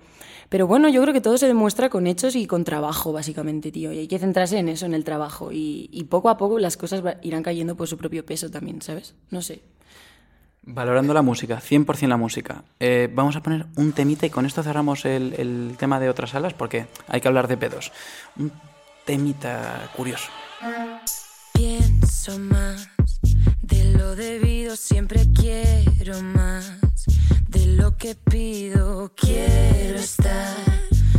pero 0.49 0.67
bueno, 0.67 0.89
yo 0.89 1.03
creo 1.03 1.15
que 1.15 1.21
todo 1.21 1.39
se 1.39 1.47
demuestra 1.47 1.89
con 1.89 2.07
hechos 2.07 2.37
y 2.37 2.47
con 2.47 2.65
trabajo, 2.65 3.13
básicamente, 3.13 3.73
tío. 3.73 3.93
Y 3.93 3.99
hay 3.99 4.09
que 4.09 4.19
centrarse 4.19 4.59
en 4.59 4.69
eso, 4.69 4.87
en 4.87 4.95
el 4.95 5.05
trabajo. 5.05 5.53
Y, 5.53 5.89
y 5.93 6.05
poco 6.05 6.29
a 6.29 6.37
poco 6.37 6.59
las 6.59 6.77
cosas 6.77 7.03
irán 7.23 7.43
cayendo 7.43 7.77
por 7.77 7.89
su 7.89 7.97
propio 7.97 8.25
peso 8.25 8.51
también, 8.51 8.83
¿sabes? 8.83 9.15
No 9.31 9.43
sé. 9.43 9.63
Valorando 10.69 11.15
la 11.15 11.23
música, 11.23 11.61
100% 11.61 12.09
la 12.09 12.17
música. 12.17 12.65
Eh, 12.81 13.09
vamos 13.13 13.37
a 13.37 13.43
poner 13.43 13.67
un 13.77 13.93
temita 13.93 14.27
y 14.27 14.31
con 14.31 14.47
esto 14.47 14.65
cerramos 14.65 15.05
el, 15.05 15.33
el 15.39 15.77
tema 15.79 16.01
de 16.01 16.11
otras 16.11 16.31
salas 16.31 16.55
porque 16.55 16.87
hay 17.07 17.21
que 17.21 17.29
hablar 17.29 17.47
de 17.47 17.57
pedos. 17.57 17.93
Un 18.37 18.51
temita 19.05 19.89
curioso. 19.97 20.29
Pienso 21.53 22.39
más 22.41 22.91
de 23.63 23.93
lo 23.93 24.17
debido, 24.17 24.75
siempre 24.75 25.21
quiero 25.33 26.21
más 26.21 26.73
lo 27.77 27.97
que 27.97 28.15
pido. 28.15 29.13
Quiero 29.15 29.99
estar 29.99 30.57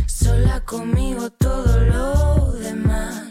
sola 0.06 0.60
conmigo, 0.64 1.30
todo 1.30 1.80
lo 1.80 2.52
demás 2.52 3.28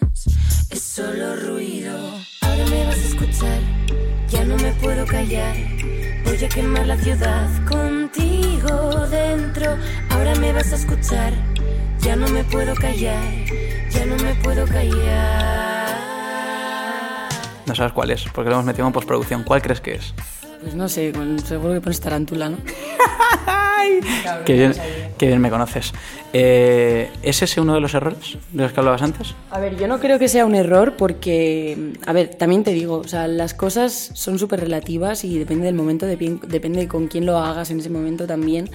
es 0.69 0.83
solo 0.83 1.35
ruido. 1.35 1.95
Ahora 2.41 2.65
me 2.65 2.85
vas 2.85 2.95
a 2.95 3.07
escuchar, 3.07 3.59
ya 4.29 4.43
no 4.45 4.55
me 4.57 4.71
puedo 4.73 5.05
callar. 5.05 5.55
Voy 6.25 6.43
a 6.43 6.49
quemar 6.49 6.87
la 6.87 6.97
ciudad 6.97 7.47
contigo 7.65 9.07
dentro. 9.07 9.77
Ahora 10.09 10.35
me 10.35 10.53
vas 10.53 10.71
a 10.73 10.75
escuchar, 10.75 11.33
ya 12.01 12.15
no 12.15 12.27
me 12.29 12.43
puedo 12.43 12.75
callar, 12.75 13.23
ya 13.89 14.05
no 14.05 14.15
me 14.17 14.35
puedo 14.35 14.65
callar. 14.65 15.97
No 17.65 17.75
sabes 17.75 17.91
cuál 17.91 18.11
es, 18.11 18.23
porque 18.33 18.49
lo 18.49 18.55
hemos 18.55 18.65
metido 18.65 18.87
en 18.87 18.93
postproducción. 18.93 19.43
¿Cuál 19.43 19.61
crees 19.61 19.81
que 19.81 19.95
es? 19.95 20.13
Pues 20.61 20.75
no 20.75 20.89
sé, 20.89 21.11
con- 21.11 21.39
seguro 21.39 21.73
que 21.73 21.81
pones 21.81 21.99
tarántula, 21.99 22.49
¿no? 22.49 22.57
Qué 24.45 24.53
bien, 24.53 24.73
qué 25.17 25.27
bien 25.27 25.39
me 25.39 25.49
conoces. 25.49 25.93
Eh, 26.33 27.09
¿Es 27.21 27.41
ese 27.41 27.61
uno 27.61 27.73
de 27.73 27.79
los 27.79 27.93
errores 27.93 28.37
de 28.51 28.63
los 28.63 28.73
que 28.73 28.79
hablabas 28.79 29.01
antes? 29.01 29.33
A 29.49 29.59
ver, 29.59 29.77
yo 29.77 29.87
no 29.87 29.99
creo 29.99 30.19
que 30.19 30.27
sea 30.27 30.45
un 30.45 30.55
error 30.55 30.95
porque, 30.97 31.93
a 32.05 32.11
ver, 32.11 32.35
también 32.35 32.63
te 32.65 32.71
digo, 32.73 32.97
o 32.97 33.07
sea, 33.07 33.27
las 33.27 33.53
cosas 33.53 34.11
son 34.13 34.39
súper 34.39 34.59
relativas 34.59 35.23
y 35.23 35.37
depende 35.39 35.65
del 35.65 35.75
momento, 35.75 36.05
depende 36.05 36.81
de 36.81 36.87
con 36.87 37.07
quién 37.07 37.25
lo 37.25 37.37
hagas 37.37 37.71
en 37.71 37.79
ese 37.79 37.89
momento 37.89 38.27
también. 38.27 38.69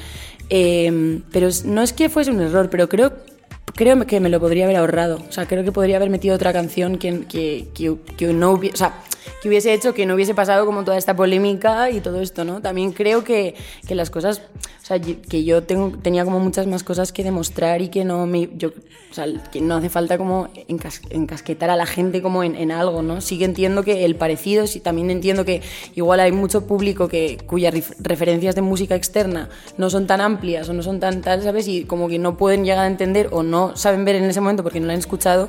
Eh, 0.49 1.21
pero 1.31 1.49
no 1.67 1.83
es 1.83 1.93
que 1.93 2.09
fuese 2.09 2.31
un 2.31 2.41
error, 2.41 2.71
pero 2.71 2.89
creo, 2.89 3.13
creo 3.75 4.07
que 4.07 4.19
me 4.21 4.31
lo 4.31 4.41
podría 4.41 4.65
haber 4.65 4.77
ahorrado. 4.77 5.23
O 5.29 5.33
sea, 5.33 5.47
creo 5.47 5.63
que 5.63 5.73
podría 5.73 5.97
haber 5.97 6.09
metido 6.11 6.35
otra 6.35 6.53
canción 6.55 6.97
que, 6.97 7.25
que, 7.27 7.69
que, 7.75 7.95
que 8.17 8.33
no 8.33 8.53
hubiese, 8.53 8.75
o 8.75 8.79
sea, 8.79 8.95
que 9.43 9.49
hubiese 9.49 9.75
hecho 9.75 9.93
que 9.93 10.07
no 10.07 10.15
hubiese 10.15 10.35
pasado 10.35 10.65
como 10.65 10.85
toda 10.85 10.97
esta 10.97 11.17
polémica 11.17 11.91
y 11.91 12.01
todo 12.01 12.21
esto, 12.21 12.45
¿no? 12.45 12.61
También 12.63 12.93
creo 12.93 13.25
que, 13.25 13.57
que 13.89 13.97
las 13.97 14.09
cosas, 14.09 14.41
o 14.41 14.87
sea, 14.87 15.01
que 15.01 15.43
yo 15.43 15.65
tengo, 15.65 15.99
tenía 16.01 16.25
como 16.25 16.39
muchas 16.39 16.69
más 16.69 16.85
cosas 16.85 17.11
que 17.13 17.25
demostrar 17.25 17.83
y 17.83 17.89
que 17.89 18.05
no 18.05 18.25
me, 18.27 18.49
yo, 18.57 18.69
o 19.11 19.15
sea, 19.15 19.27
que 19.51 19.61
no 19.61 19.75
hace 19.75 19.89
falta 19.91 20.17
como 20.17 20.47
encas- 20.69 21.01
encasquetar 21.11 21.71
a 21.71 21.77
la 21.77 21.87
gente 21.87 22.23
como 22.23 22.45
en, 22.45 22.55
en 22.55 22.71
algo, 22.71 23.03
¿no? 23.03 23.21
Sí 23.21 23.37
que 23.37 23.45
entiendo 23.45 23.83
que 23.83 24.05
el 24.05 24.15
parecido, 24.15 24.69
sí, 24.69 24.79
también 24.79 25.11
entiendo 25.11 25.45
que 25.45 25.61
igual 25.97 26.21
hay 26.21 26.31
mucho 26.31 26.67
público 26.69 27.09
que, 27.09 27.39
cuyas 27.45 27.75
ref- 27.75 27.97
referencias 27.99 28.55
de 28.55 28.63
música 28.63 28.95
externa 28.95 29.49
no 29.77 29.91
son 29.91 30.07
tan 30.07 30.21
amplias 30.21 30.69
o 30.69 30.73
no 30.73 30.85
son 30.85 31.01
tan 31.01 31.21
tal, 31.21 31.43
¿sabes? 31.43 31.67
Y 31.67 31.85
como 31.85 32.07
que 32.09 32.21
no 32.21 32.37
pueden 32.37 32.65
llegar 32.65 32.85
a 32.85 32.87
entender 32.87 33.29
o 33.33 33.43
no 33.43 33.77
saben 33.77 34.05
ver 34.05 34.15
en 34.15 34.25
ese 34.25 34.41
momento 34.41 34.63
porque 34.63 34.79
no 34.79 34.87
lo 34.87 34.93
han 34.93 35.01
escuchado 35.01 35.49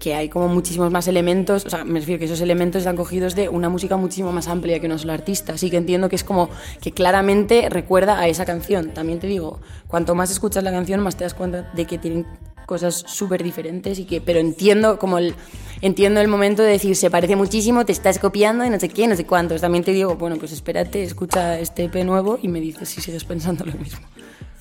que 0.00 0.14
hay 0.14 0.28
como 0.28 0.48
muchísimos 0.48 0.90
más 0.90 1.06
elementos, 1.06 1.64
o 1.66 1.70
sea, 1.70 1.84
me 1.84 2.00
refiero 2.00 2.18
que 2.18 2.24
esos 2.24 2.40
elementos 2.40 2.80
están 2.80 2.96
cogidos 2.96 3.36
de 3.36 3.48
una 3.48 3.68
música 3.68 3.96
muchísimo 3.96 4.32
más 4.32 4.48
amplia 4.48 4.80
que 4.80 4.86
una 4.86 4.98
sola 4.98 5.14
artista, 5.14 5.52
así 5.52 5.70
que 5.70 5.76
entiendo 5.76 6.08
que 6.08 6.16
es 6.16 6.24
como 6.24 6.50
que 6.80 6.90
claramente 6.90 7.68
recuerda 7.68 8.18
a 8.18 8.26
esa 8.26 8.44
canción. 8.44 8.90
También 8.90 9.20
te 9.20 9.28
digo, 9.28 9.60
cuanto 9.86 10.16
más 10.16 10.32
escuchas 10.32 10.64
la 10.64 10.72
canción, 10.72 11.00
más 11.00 11.16
te 11.16 11.24
das 11.24 11.34
cuenta 11.34 11.70
de 11.74 11.84
que 11.84 11.98
tienen 11.98 12.26
cosas 12.66 13.04
súper 13.06 13.42
diferentes 13.42 13.98
y 13.98 14.04
que, 14.04 14.20
pero 14.20 14.40
entiendo 14.40 14.98
como 14.98 15.18
el, 15.18 15.34
entiendo 15.82 16.20
el 16.20 16.28
momento 16.28 16.62
de 16.62 16.70
decir, 16.70 16.96
se 16.96 17.10
parece 17.10 17.36
muchísimo, 17.36 17.84
te 17.84 17.92
estás 17.92 18.18
copiando 18.18 18.64
y 18.64 18.70
no 18.70 18.80
sé 18.80 18.88
qué, 18.88 19.06
no 19.06 19.16
sé 19.16 19.26
cuántos. 19.26 19.60
También 19.60 19.84
te 19.84 19.92
digo, 19.92 20.14
bueno, 20.16 20.36
pues 20.36 20.52
espérate, 20.52 21.02
escucha 21.02 21.58
este 21.58 21.84
EP 21.84 22.04
nuevo 22.04 22.38
y 22.40 22.48
me 22.48 22.60
dices 22.60 22.88
si 22.88 23.00
sigues 23.00 23.24
pensando 23.24 23.64
lo 23.66 23.72
mismo. 23.72 24.06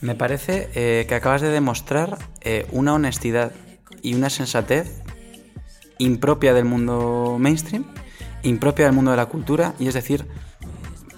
Me 0.01 0.15
parece 0.15 0.69
eh, 0.75 1.05
que 1.08 1.15
acabas 1.15 1.41
de 1.41 1.50
demostrar 1.50 2.17
eh, 2.41 2.65
una 2.72 2.93
honestidad 2.93 3.51
y 4.01 4.15
una 4.15 4.29
sensatez 4.29 5.03
impropia 6.00 6.56
del 6.56 6.65
mundo 6.65 7.38
mainstream, 7.39 7.86
impropia 8.41 8.86
del 8.86 8.96
mundo 8.96 9.12
de 9.12 9.18
la 9.18 9.27
cultura, 9.27 9.75
y 9.77 9.88
es 9.88 9.94
decir, 9.94 10.25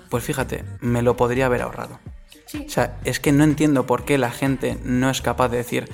pues 0.10 0.24
fíjate, 0.26 0.66
me 0.82 1.02
lo 1.02 1.16
podría 1.16 1.46
haber 1.46 1.62
ahorrado. 1.62 2.00
O 2.54 2.70
sea, 2.70 3.00
es 3.06 3.22
que 3.22 3.32
no 3.32 3.46
entiendo 3.46 3.86
por 3.86 4.04
qué 4.04 4.18
la 4.18 4.32
gente 4.32 4.78
no 4.84 5.10
es 5.10 5.22
capaz 5.22 5.48
de 5.48 5.58
decir, 5.58 5.90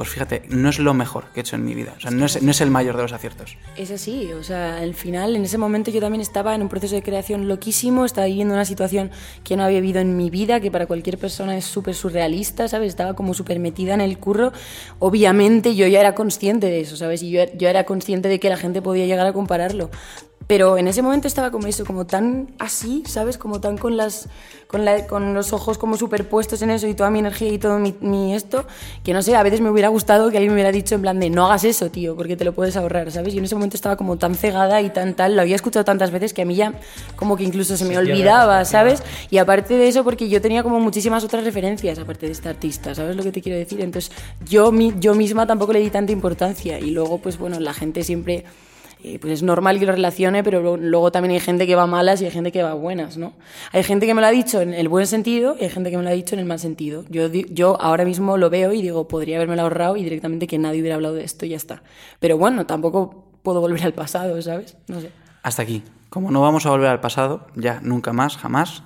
pues 0.00 0.08
fíjate, 0.08 0.44
no 0.48 0.70
es 0.70 0.78
lo 0.78 0.94
mejor 0.94 1.26
que 1.34 1.40
he 1.40 1.42
hecho 1.42 1.56
en 1.56 1.64
mi 1.66 1.74
vida, 1.74 1.92
o 1.94 2.00
sea, 2.00 2.10
no 2.10 2.24
es, 2.24 2.40
no 2.40 2.52
es 2.52 2.62
el 2.62 2.70
mayor 2.70 2.96
de 2.96 3.02
los 3.02 3.12
aciertos. 3.12 3.58
Es 3.76 3.90
así, 3.90 4.32
o 4.32 4.42
sea, 4.42 4.78
al 4.78 4.94
final, 4.94 5.36
en 5.36 5.44
ese 5.44 5.58
momento 5.58 5.90
yo 5.90 6.00
también 6.00 6.22
estaba 6.22 6.54
en 6.54 6.62
un 6.62 6.70
proceso 6.70 6.94
de 6.94 7.02
creación 7.02 7.48
loquísimo, 7.48 8.06
estaba 8.06 8.26
viviendo 8.26 8.54
una 8.54 8.64
situación 8.64 9.10
que 9.44 9.58
no 9.58 9.62
había 9.62 9.82
vivido 9.82 10.00
en 10.00 10.16
mi 10.16 10.30
vida, 10.30 10.58
que 10.58 10.70
para 10.70 10.86
cualquier 10.86 11.18
persona 11.18 11.54
es 11.54 11.66
súper 11.66 11.94
surrealista, 11.94 12.66
¿sabes? 12.66 12.88
Estaba 12.88 13.12
como 13.12 13.34
súper 13.34 13.58
metida 13.58 13.92
en 13.92 14.00
el 14.00 14.16
curro. 14.16 14.54
Obviamente 15.00 15.74
yo 15.74 15.86
ya 15.86 16.00
era 16.00 16.14
consciente 16.14 16.68
de 16.68 16.80
eso, 16.80 16.96
¿sabes? 16.96 17.22
Y 17.22 17.30
yo, 17.30 17.42
yo 17.58 17.68
era 17.68 17.84
consciente 17.84 18.30
de 18.30 18.40
que 18.40 18.48
la 18.48 18.56
gente 18.56 18.80
podía 18.80 19.04
llegar 19.04 19.26
a 19.26 19.34
compararlo. 19.34 19.90
Pero 20.50 20.76
en 20.78 20.88
ese 20.88 21.00
momento 21.00 21.28
estaba 21.28 21.52
como 21.52 21.68
eso, 21.68 21.84
como 21.84 22.06
tan 22.06 22.48
así, 22.58 23.04
¿sabes? 23.06 23.38
Como 23.38 23.60
tan 23.60 23.78
con 23.78 23.96
las 23.96 24.28
con, 24.66 24.84
la- 24.84 25.06
con 25.06 25.32
los 25.32 25.52
ojos 25.52 25.78
como 25.78 25.96
superpuestos 25.96 26.60
en 26.62 26.70
eso 26.70 26.88
y 26.88 26.94
toda 26.94 27.08
mi 27.10 27.20
energía 27.20 27.52
y 27.52 27.58
todo 27.58 27.78
mi, 27.78 27.94
mi 28.00 28.34
esto, 28.34 28.64
que 29.04 29.12
no 29.12 29.22
sé, 29.22 29.36
a 29.36 29.44
veces 29.44 29.60
me 29.60 29.70
hubiera 29.70 29.88
gustado 29.88 30.28
que 30.30 30.38
alguien 30.38 30.50
me 30.52 30.54
hubiera 30.56 30.72
dicho 30.72 30.96
en 30.96 31.02
plan 31.02 31.20
de 31.20 31.30
no 31.30 31.46
hagas 31.46 31.62
eso, 31.62 31.88
tío, 31.92 32.16
porque 32.16 32.36
te 32.36 32.44
lo 32.44 32.52
puedes 32.52 32.76
ahorrar, 32.76 33.12
¿sabes? 33.12 33.32
Yo 33.32 33.38
en 33.38 33.44
ese 33.44 33.54
momento 33.54 33.76
estaba 33.76 33.94
como 33.96 34.16
tan 34.18 34.34
cegada 34.34 34.80
y 34.82 34.90
tan 34.90 35.14
tal, 35.14 35.36
lo 35.36 35.42
había 35.42 35.54
escuchado 35.54 35.84
tantas 35.84 36.10
veces 36.10 36.34
que 36.34 36.42
a 36.42 36.44
mí 36.44 36.56
ya 36.56 36.74
como 37.14 37.36
que 37.36 37.44
incluso 37.44 37.76
se 37.76 37.84
me 37.84 37.96
olvidaba, 37.96 38.64
¿sabes? 38.64 39.04
Y 39.30 39.38
aparte 39.38 39.74
de 39.74 39.86
eso, 39.86 40.02
porque 40.02 40.28
yo 40.28 40.40
tenía 40.40 40.64
como 40.64 40.80
muchísimas 40.80 41.22
otras 41.22 41.44
referencias 41.44 41.96
aparte 42.00 42.26
de 42.26 42.32
esta 42.32 42.50
artista, 42.50 42.92
¿sabes 42.96 43.14
lo 43.14 43.22
que 43.22 43.30
te 43.30 43.40
quiero 43.40 43.56
decir? 43.56 43.80
Entonces 43.80 44.10
yo, 44.48 44.72
mi- 44.72 44.94
yo 44.98 45.14
misma 45.14 45.46
tampoco 45.46 45.72
le 45.74 45.78
di 45.78 45.90
tanta 45.90 46.10
importancia 46.10 46.80
y 46.80 46.90
luego, 46.90 47.18
pues 47.18 47.38
bueno, 47.38 47.60
la 47.60 47.72
gente 47.72 48.02
siempre 48.02 48.44
eh, 49.04 49.18
pues 49.20 49.32
es 49.34 49.42
normal 49.42 49.78
que 49.78 49.86
lo 49.86 49.92
relacione, 49.92 50.42
pero 50.44 50.60
lo- 50.60 50.76
luego 50.76 51.10
también 51.12 51.32
hay 51.34 51.40
gente 51.40 51.66
que 51.66 51.74
va 51.74 51.86
malas 51.86 52.20
y 52.22 52.26
hay 52.26 52.30
gente 52.30 52.52
que 52.52 52.62
va 52.62 52.74
buenas, 52.74 53.16
¿no? 53.16 53.32
Hay 53.72 53.82
gente 53.82 54.06
que 54.06 54.14
me 54.14 54.20
lo 54.20 54.26
ha 54.26 54.30
dicho 54.30 54.60
en 54.60 54.74
el 54.74 54.88
buen 54.88 55.06
sentido 55.06 55.56
y 55.58 55.64
hay 55.64 55.70
gente 55.70 55.90
que 55.90 55.96
me 55.96 56.02
lo 56.02 56.08
ha 56.08 56.12
dicho 56.12 56.34
en 56.34 56.40
el 56.40 56.46
mal 56.46 56.58
sentido. 56.58 57.04
Yo, 57.08 57.28
yo 57.28 57.80
ahora 57.80 58.04
mismo 58.04 58.36
lo 58.36 58.50
veo 58.50 58.72
y 58.72 58.82
digo, 58.82 59.08
podría 59.08 59.36
haberme 59.36 59.60
ahorrado 59.60 59.96
y 59.96 60.04
directamente 60.04 60.46
que 60.46 60.58
nadie 60.58 60.80
hubiera 60.80 60.96
hablado 60.96 61.14
de 61.14 61.24
esto 61.24 61.46
y 61.46 61.50
ya 61.50 61.56
está. 61.56 61.82
Pero 62.18 62.36
bueno, 62.38 62.66
tampoco 62.66 63.24
puedo 63.42 63.60
volver 63.60 63.82
al 63.84 63.94
pasado, 63.94 64.40
¿sabes? 64.42 64.76
No 64.88 65.00
sé. 65.00 65.10
Hasta 65.42 65.62
aquí. 65.62 65.82
Como 66.10 66.30
no 66.30 66.40
vamos 66.40 66.66
a 66.66 66.70
volver 66.70 66.88
al 66.88 67.00
pasado, 67.00 67.46
ya 67.54 67.80
nunca 67.82 68.12
más, 68.12 68.36
jamás, 68.36 68.82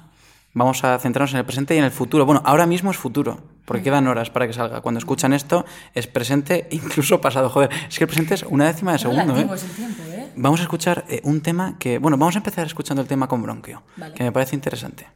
vamos 0.54 0.82
a 0.84 0.98
centrarnos 0.98 1.32
en 1.32 1.38
el 1.40 1.44
presente 1.44 1.74
y 1.74 1.78
en 1.78 1.84
el 1.84 1.90
futuro. 1.90 2.24
Bueno, 2.24 2.40
ahora 2.44 2.66
mismo 2.66 2.90
es 2.90 2.96
futuro, 2.96 3.38
porque 3.66 3.82
quedan 3.82 4.06
horas 4.06 4.30
para 4.30 4.46
que 4.46 4.52
salga. 4.52 4.80
Cuando 4.80 4.98
escuchan 4.98 5.32
esto, 5.32 5.64
es 5.92 6.06
presente, 6.06 6.68
incluso 6.70 7.20
pasado. 7.20 7.50
Joder, 7.50 7.70
es 7.88 7.98
que 7.98 8.04
el 8.04 8.08
presente 8.08 8.34
es 8.34 8.42
una 8.44 8.66
décima 8.66 8.92
de 8.92 8.98
segundo, 8.98 9.36
¿eh? 9.36 9.46
Es 9.52 9.64
el 9.64 9.70
tiempo, 9.70 10.02
¿eh? 10.04 10.32
Vamos 10.36 10.60
a 10.60 10.62
escuchar 10.62 11.04
eh, 11.08 11.20
un 11.24 11.42
tema 11.42 11.76
que... 11.78 11.98
Bueno, 11.98 12.16
vamos 12.16 12.34
a 12.36 12.38
empezar 12.38 12.66
escuchando 12.66 13.02
el 13.02 13.08
tema 13.08 13.28
con 13.28 13.42
Bronquio, 13.42 13.82
Vale. 13.96 14.14
que 14.14 14.24
me 14.24 14.32
parece 14.32 14.56
interesante. 14.56 15.06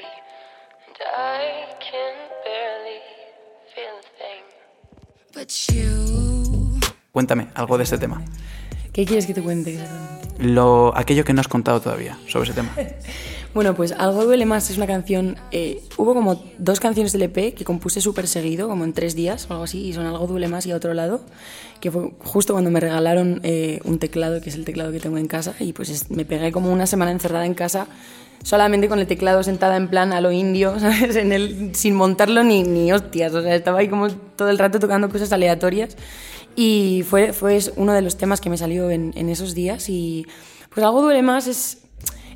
I 0.00 0.27
I 1.00 1.66
can 1.80 2.14
barely 2.44 3.00
feel 3.74 3.94
a 3.98 4.06
thing. 4.18 4.44
But 5.32 5.50
you. 5.72 6.80
Cuéntame 7.12 7.48
algo 7.54 7.76
de 7.76 7.84
este 7.84 7.98
tema. 7.98 8.22
¿Qué 8.98 9.04
quieres 9.06 9.26
que 9.26 9.32
te 9.34 9.40
cuente 9.42 9.74
exactamente? 9.74 10.26
Lo, 10.40 10.92
aquello 10.96 11.24
que 11.24 11.32
no 11.32 11.40
has 11.40 11.46
contado 11.46 11.80
todavía 11.80 12.18
sobre 12.26 12.50
ese 12.50 12.54
tema. 12.60 12.70
Bueno, 13.54 13.74
pues 13.74 13.92
Algo 13.92 14.24
duele 14.24 14.44
más 14.44 14.70
es 14.70 14.76
una 14.76 14.86
canción. 14.88 15.36
eh, 15.52 15.80
hubo 15.96 16.14
como 16.14 16.42
dos 16.58 16.80
canciones 16.80 17.12
del 17.12 17.22
EP 17.22 17.54
que 17.54 17.64
compuse 17.64 18.00
súper 18.00 18.26
seguido, 18.28 18.68
como 18.68 18.84
en 18.84 18.92
tres 18.92 19.14
días 19.14 19.46
o 19.48 19.52
algo 19.52 19.64
así, 19.64 19.86
y 19.86 19.92
son 19.92 20.04
Algo 20.04 20.26
duele 20.26 20.48
más 20.48 20.66
y 20.66 20.72
a 20.72 20.76
otro 20.76 20.94
lado, 20.94 21.20
que 21.80 21.90
fue 21.92 22.10
justo 22.18 22.52
cuando 22.54 22.70
me 22.72 22.78
regalaron 22.80 23.40
eh, 23.44 23.80
un 23.84 23.98
teclado, 24.00 24.40
que 24.42 24.50
es 24.50 24.56
el 24.56 24.64
teclado 24.64 24.90
que 24.92 24.98
tengo 25.00 25.16
en 25.16 25.28
casa, 25.28 25.54
y 25.60 25.72
pues 25.72 25.88
es- 25.90 26.10
me 26.10 26.24
pegué 26.24 26.50
como 26.52 26.70
una 26.72 26.86
semana 26.86 27.10
encerrada 27.12 27.46
en 27.46 27.54
casa 27.54 27.86
solamente 28.42 28.88
con 28.88 28.98
el 28.98 29.06
teclado 29.06 29.42
sentada 29.42 29.76
en 29.76 29.88
plan 29.88 30.12
a 30.12 30.20
lo 30.20 30.30
indio, 30.32 30.76
¿sabes? 30.80 31.14
En 31.16 31.32
el, 31.32 31.74
sin 31.74 31.94
montarlo 31.94 32.42
ni, 32.44 32.64
ni 32.64 32.92
hostias, 32.92 33.32
o 33.32 33.42
sea, 33.42 33.54
estaba 33.54 33.78
ahí 33.78 33.88
como 33.88 34.08
todo 34.10 34.50
el 34.50 34.58
rato 34.58 34.78
tocando 34.80 35.08
cosas 35.08 35.32
aleatorias. 35.32 35.96
Y 36.60 37.04
fue, 37.04 37.32
fue 37.32 37.60
uno 37.76 37.92
de 37.92 38.02
los 38.02 38.16
temas 38.16 38.40
que 38.40 38.50
me 38.50 38.58
salió 38.58 38.90
en, 38.90 39.28
esos 39.28 39.54
días. 39.54 39.88
Y 39.88 40.26
pues 40.74 40.84
algo 40.84 41.02
duele 41.02 41.22
más 41.22 41.46
es, 41.46 41.78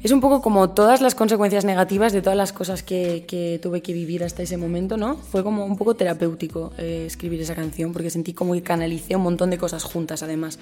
es 0.00 0.12
un 0.12 0.20
poco 0.20 0.40
como 0.40 0.70
todas 0.70 1.00
las 1.00 1.16
consecuencias 1.16 1.64
negativas 1.64 2.12
de 2.12 2.22
todas 2.22 2.36
las 2.36 2.52
cosas 2.52 2.84
que, 2.84 3.24
que 3.26 3.58
tuve 3.60 3.82
que 3.82 3.92
vivir 3.92 4.22
hasta 4.22 4.44
ese 4.44 4.56
momento, 4.56 4.96
¿no? 4.96 5.16
Fue 5.16 5.42
como 5.42 5.66
un 5.66 5.76
poco 5.76 5.96
terapéutico 5.96 6.72
eh, 6.78 7.02
escribir 7.04 7.40
esa 7.40 7.56
canción 7.56 7.92
porque 7.92 8.10
sentí 8.10 8.32
como 8.32 8.52
que 8.52 8.62
canalicé 8.62 9.16
un 9.16 9.22
montón 9.22 9.50
de 9.50 9.58
cosas 9.58 9.82
juntas, 9.82 10.22
además. 10.22 10.60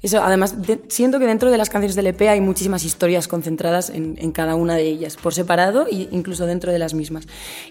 Eso, 0.00 0.22
además, 0.22 0.62
de- 0.62 0.80
siento 0.88 1.18
que 1.18 1.26
dentro 1.26 1.50
de 1.50 1.58
las 1.58 1.70
canciones 1.70 1.96
del 1.96 2.06
EP 2.06 2.20
hay 2.28 2.40
muchísimas 2.40 2.84
historias 2.84 3.26
concentradas 3.26 3.90
en, 3.90 4.14
en 4.18 4.30
cada 4.30 4.54
una 4.54 4.76
de 4.76 4.82
ellas, 4.86 5.16
por 5.16 5.34
separado 5.34 5.86
e 5.90 6.08
incluso 6.12 6.46
dentro 6.46 6.70
de 6.70 6.78
las 6.78 6.94
mismas. 6.94 7.26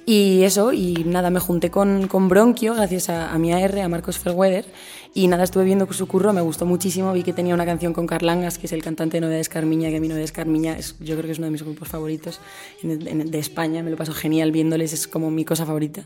Y 0.05 0.43
eso, 0.43 0.73
y 0.73 1.03
nada, 1.05 1.29
me 1.29 1.39
junté 1.39 1.71
con, 1.71 2.07
con 2.07 2.27
Bronquio, 2.27 2.75
gracias 2.75 3.09
a, 3.09 3.31
a 3.31 3.37
mi 3.37 3.53
AR, 3.53 3.79
a 3.79 3.87
Marcos 3.87 4.19
Ferweather, 4.19 4.65
y 5.17 5.27
nada, 5.27 5.43
estuve 5.45 5.63
viendo 5.63 5.91
su 5.91 6.07
curro, 6.07 6.31
me 6.31 6.41
gustó 6.41 6.67
muchísimo, 6.67 7.11
vi 7.11 7.23
que 7.23 7.33
tenía 7.33 7.55
una 7.55 7.65
canción 7.65 7.91
con 7.91 8.05
Carlangas, 8.05 8.59
que 8.59 8.67
es 8.67 8.71
el 8.71 8.83
cantante 8.83 9.17
de 9.17 9.21
Novedades 9.21 9.49
Carmiña, 9.49 9.89
que 9.89 9.97
a 9.97 9.99
mí 9.99 10.07
Novedades 10.07 10.31
Carmiña 10.31 10.77
es, 10.77 10.95
yo 10.99 11.15
creo 11.15 11.25
que 11.25 11.31
es 11.31 11.39
uno 11.39 11.45
de 11.45 11.51
mis 11.53 11.63
grupos 11.63 11.87
favoritos 11.87 12.39
de 12.83 13.39
España, 13.39 13.81
me 13.81 13.89
lo 13.89 13.97
paso 13.97 14.13
genial 14.13 14.51
viéndoles, 14.51 14.93
es 14.93 15.07
como 15.07 15.31
mi 15.31 15.43
cosa 15.43 15.65
favorita. 15.65 16.03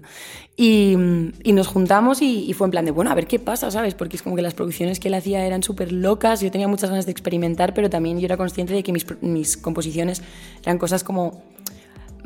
Y, 0.55 0.95
nos 0.95 1.67
juntamos 1.67 2.21
y, 2.21 2.53
fue 2.53 2.67
en 2.67 2.71
plan 2.71 2.85
de, 2.85 2.91
bueno, 2.91 3.11
a 3.11 3.15
ver 3.15 3.27
qué 3.27 3.37
pasa, 3.37 3.69
¿sabes? 3.69 3.95
Porque 3.95 4.15
es 4.15 4.21
como 4.21 4.37
que 4.37 4.41
las 4.41 4.53
producciones 4.53 5.01
que 5.01 5.09
él 5.09 5.13
hacía 5.15 5.45
eran 5.45 5.61
súper 5.61 5.91
locas, 5.91 6.39
yo 6.39 6.49
tenía 6.49 6.69
muchas 6.69 6.89
ganas 6.89 7.05
de 7.05 7.11
experimentar, 7.11 7.73
pero 7.73 7.89
también 7.89 8.17
yo 8.17 8.23
era 8.27 8.37
consciente 8.37 8.73
de 8.73 8.81
que 8.81 8.93
mis 8.93 9.57
composiciones 9.57 10.21
eran 10.63 10.77
cosas 10.77 11.03
como 11.03 11.50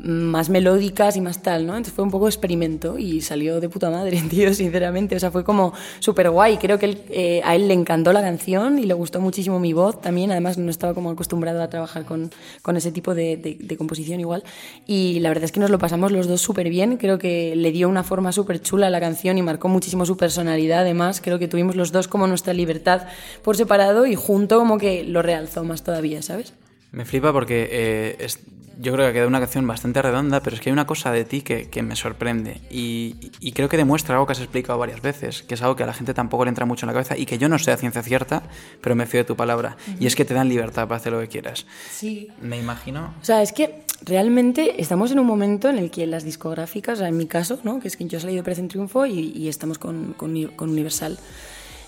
más 0.08 0.50
melódicas 0.50 1.18
y 1.18 1.22
más 1.22 1.42
tal, 1.42 1.66
¿no? 1.66 1.74
Entonces 1.74 1.94
fue 1.94 2.04
un 2.04 2.12
poco 2.12 2.28
experimento 2.28 3.00
y 3.00 3.22
salió 3.22 3.60
de 3.60 3.70
puta 3.70 3.90
madre, 3.90 4.22
tío, 4.30 4.54
sinceramente. 4.54 5.16
O 5.16 5.20
sea, 5.20 5.32
fue 5.32 5.44
como 5.44 5.74
súper 6.00 6.30
guay. 6.30 6.58
Creo 6.58 6.78
que 6.78 6.86
él, 6.86 7.02
eh, 7.10 7.42
a 7.44 7.56
él 7.56 7.68
le 7.68 7.74
encantó 7.74 8.14
la 8.14 8.22
canción 8.22 8.78
y 8.78 8.84
le 8.86 8.94
gustó 8.94 9.20
muchísimo 9.20 9.60
mi 9.60 9.74
voz 9.74 10.00
también. 10.02 10.30
Además, 10.32 10.60
no 10.60 10.70
estaba 10.70 10.94
como 10.94 11.10
acostumbrado 11.10 11.62
a 11.64 11.70
trabajar 11.70 12.06
con, 12.06 12.30
con 12.62 12.78
ese 12.78 12.92
tipo 12.92 13.16
de, 13.16 13.36
de- 13.38 13.58
de 13.60 13.78
composición 13.78 14.20
igual. 14.20 14.44
Y 14.86 15.20
la 15.22 15.30
verdad 15.30 15.46
es 15.46 15.52
que 15.52 15.60
nos 15.60 15.72
lo 15.72 15.80
pasamos 15.80 16.12
los 16.12 16.28
dos 16.28 16.40
súper 16.42 16.70
bien. 16.70 16.98
Creo 16.98 17.18
que 17.18 17.56
le 17.56 17.72
dio 17.72 17.90
una 17.90 18.04
forma 18.04 18.32
súper 18.32 18.62
chula 18.62 18.88
a 18.88 18.90
la 18.92 19.00
canción 19.00 19.38
y 19.38 19.42
marcó 19.42 19.70
muchísimo 19.70 20.06
su 20.06 20.18
personalidad. 20.18 20.82
Además, 20.82 21.20
creo 21.20 21.40
que 21.40 21.48
tuvimos 21.48 21.76
los 21.76 21.92
dos 21.92 22.08
como 22.08 22.28
nuestra 22.28 22.54
libertad 22.54 23.08
por 23.44 23.58
separado 23.58 24.06
y 24.06 24.14
junto 24.16 24.60
como 24.60 24.78
que 24.78 25.04
lo 25.04 25.24
realzó 25.24 25.64
más 25.64 25.82
todavía, 25.84 26.22
¿sabes? 26.22 26.54
Me 26.96 27.06
flipa 27.06 27.32
porque 27.34 27.68
eh, 27.72 28.16
es- 28.20 28.40
yo 28.78 28.92
creo 28.92 29.06
que 29.06 29.10
ha 29.10 29.14
quedado 29.14 29.30
una 29.30 29.40
canción 29.40 29.66
bastante 29.66 30.02
redonda, 30.02 30.42
pero 30.42 30.56
es 30.56 30.62
que 30.62 30.70
hay 30.70 30.74
una 30.74 30.86
cosa 30.86 31.10
de 31.12 31.24
ti 31.24 31.42
que, 31.44 31.70
que 31.70 31.82
me 31.82 31.96
sorprende 31.96 32.60
y, 32.70 33.32
y 33.40 33.54
creo 33.54 33.70
que 33.70 33.78
demuestra 33.78 34.16
algo 34.16 34.25
que 34.25 34.34
has 34.34 34.40
explicado 34.42 34.78
varias 34.78 35.02
veces, 35.02 35.44
que 35.44 35.54
es 35.54 35.62
algo 35.62 35.78
que 35.78 35.84
a 35.84 35.86
la 35.86 35.94
gente 35.94 36.14
tampoco 36.14 36.44
le 36.44 36.50
entra 36.50 36.66
mucho 36.66 36.86
en 36.86 36.88
la 36.88 36.94
cabeza 36.94 37.18
y 37.18 37.25
que 37.25 37.38
yo 37.38 37.48
no 37.48 37.58
sé 37.58 37.72
a 37.72 37.78
ciencia 37.78 38.04
cierta, 38.04 38.44
pero 38.82 38.94
me 38.98 39.06
fío 39.06 39.22
de 39.22 39.24
tu 39.24 39.38
palabra. 39.38 39.78
Y 39.98 40.08
es 40.08 40.16
que 40.18 40.25
te 40.25 40.34
dan 40.34 40.50
libertad 40.50 40.90
para 40.90 40.98
hacer 40.98 41.14
lo 41.14 41.22
que 41.22 41.30
quieras. 41.30 41.66
Sí. 41.90 42.28
Me 42.42 42.58
imagino... 42.60 43.14
O 43.22 43.24
sea, 43.24 43.42
es 43.42 43.54
que 43.54 43.84
realmente 44.04 44.82
estamos 44.82 45.10
en 45.12 45.20
un 45.20 45.25
momento 45.28 45.70
en 45.70 45.78
el 45.78 45.90
que 45.90 46.06
las 46.06 46.25
discográficas, 46.25 46.96
o 46.98 47.00
sea, 47.00 47.08
en 47.08 47.16
mi 47.16 47.28
caso, 47.28 47.60
¿no? 47.64 47.80
que 47.80 47.88
es 47.88 47.96
que 47.96 48.06
yo 48.08 48.20
salí 48.20 48.34
de 48.34 48.42
Operación 48.42 48.68
Triunfo 48.68 49.06
y, 49.06 49.32
y 49.36 49.48
estamos 49.48 49.80
con, 49.80 50.14
con, 50.18 50.36
con 50.56 50.70
Universal. 50.70 51.18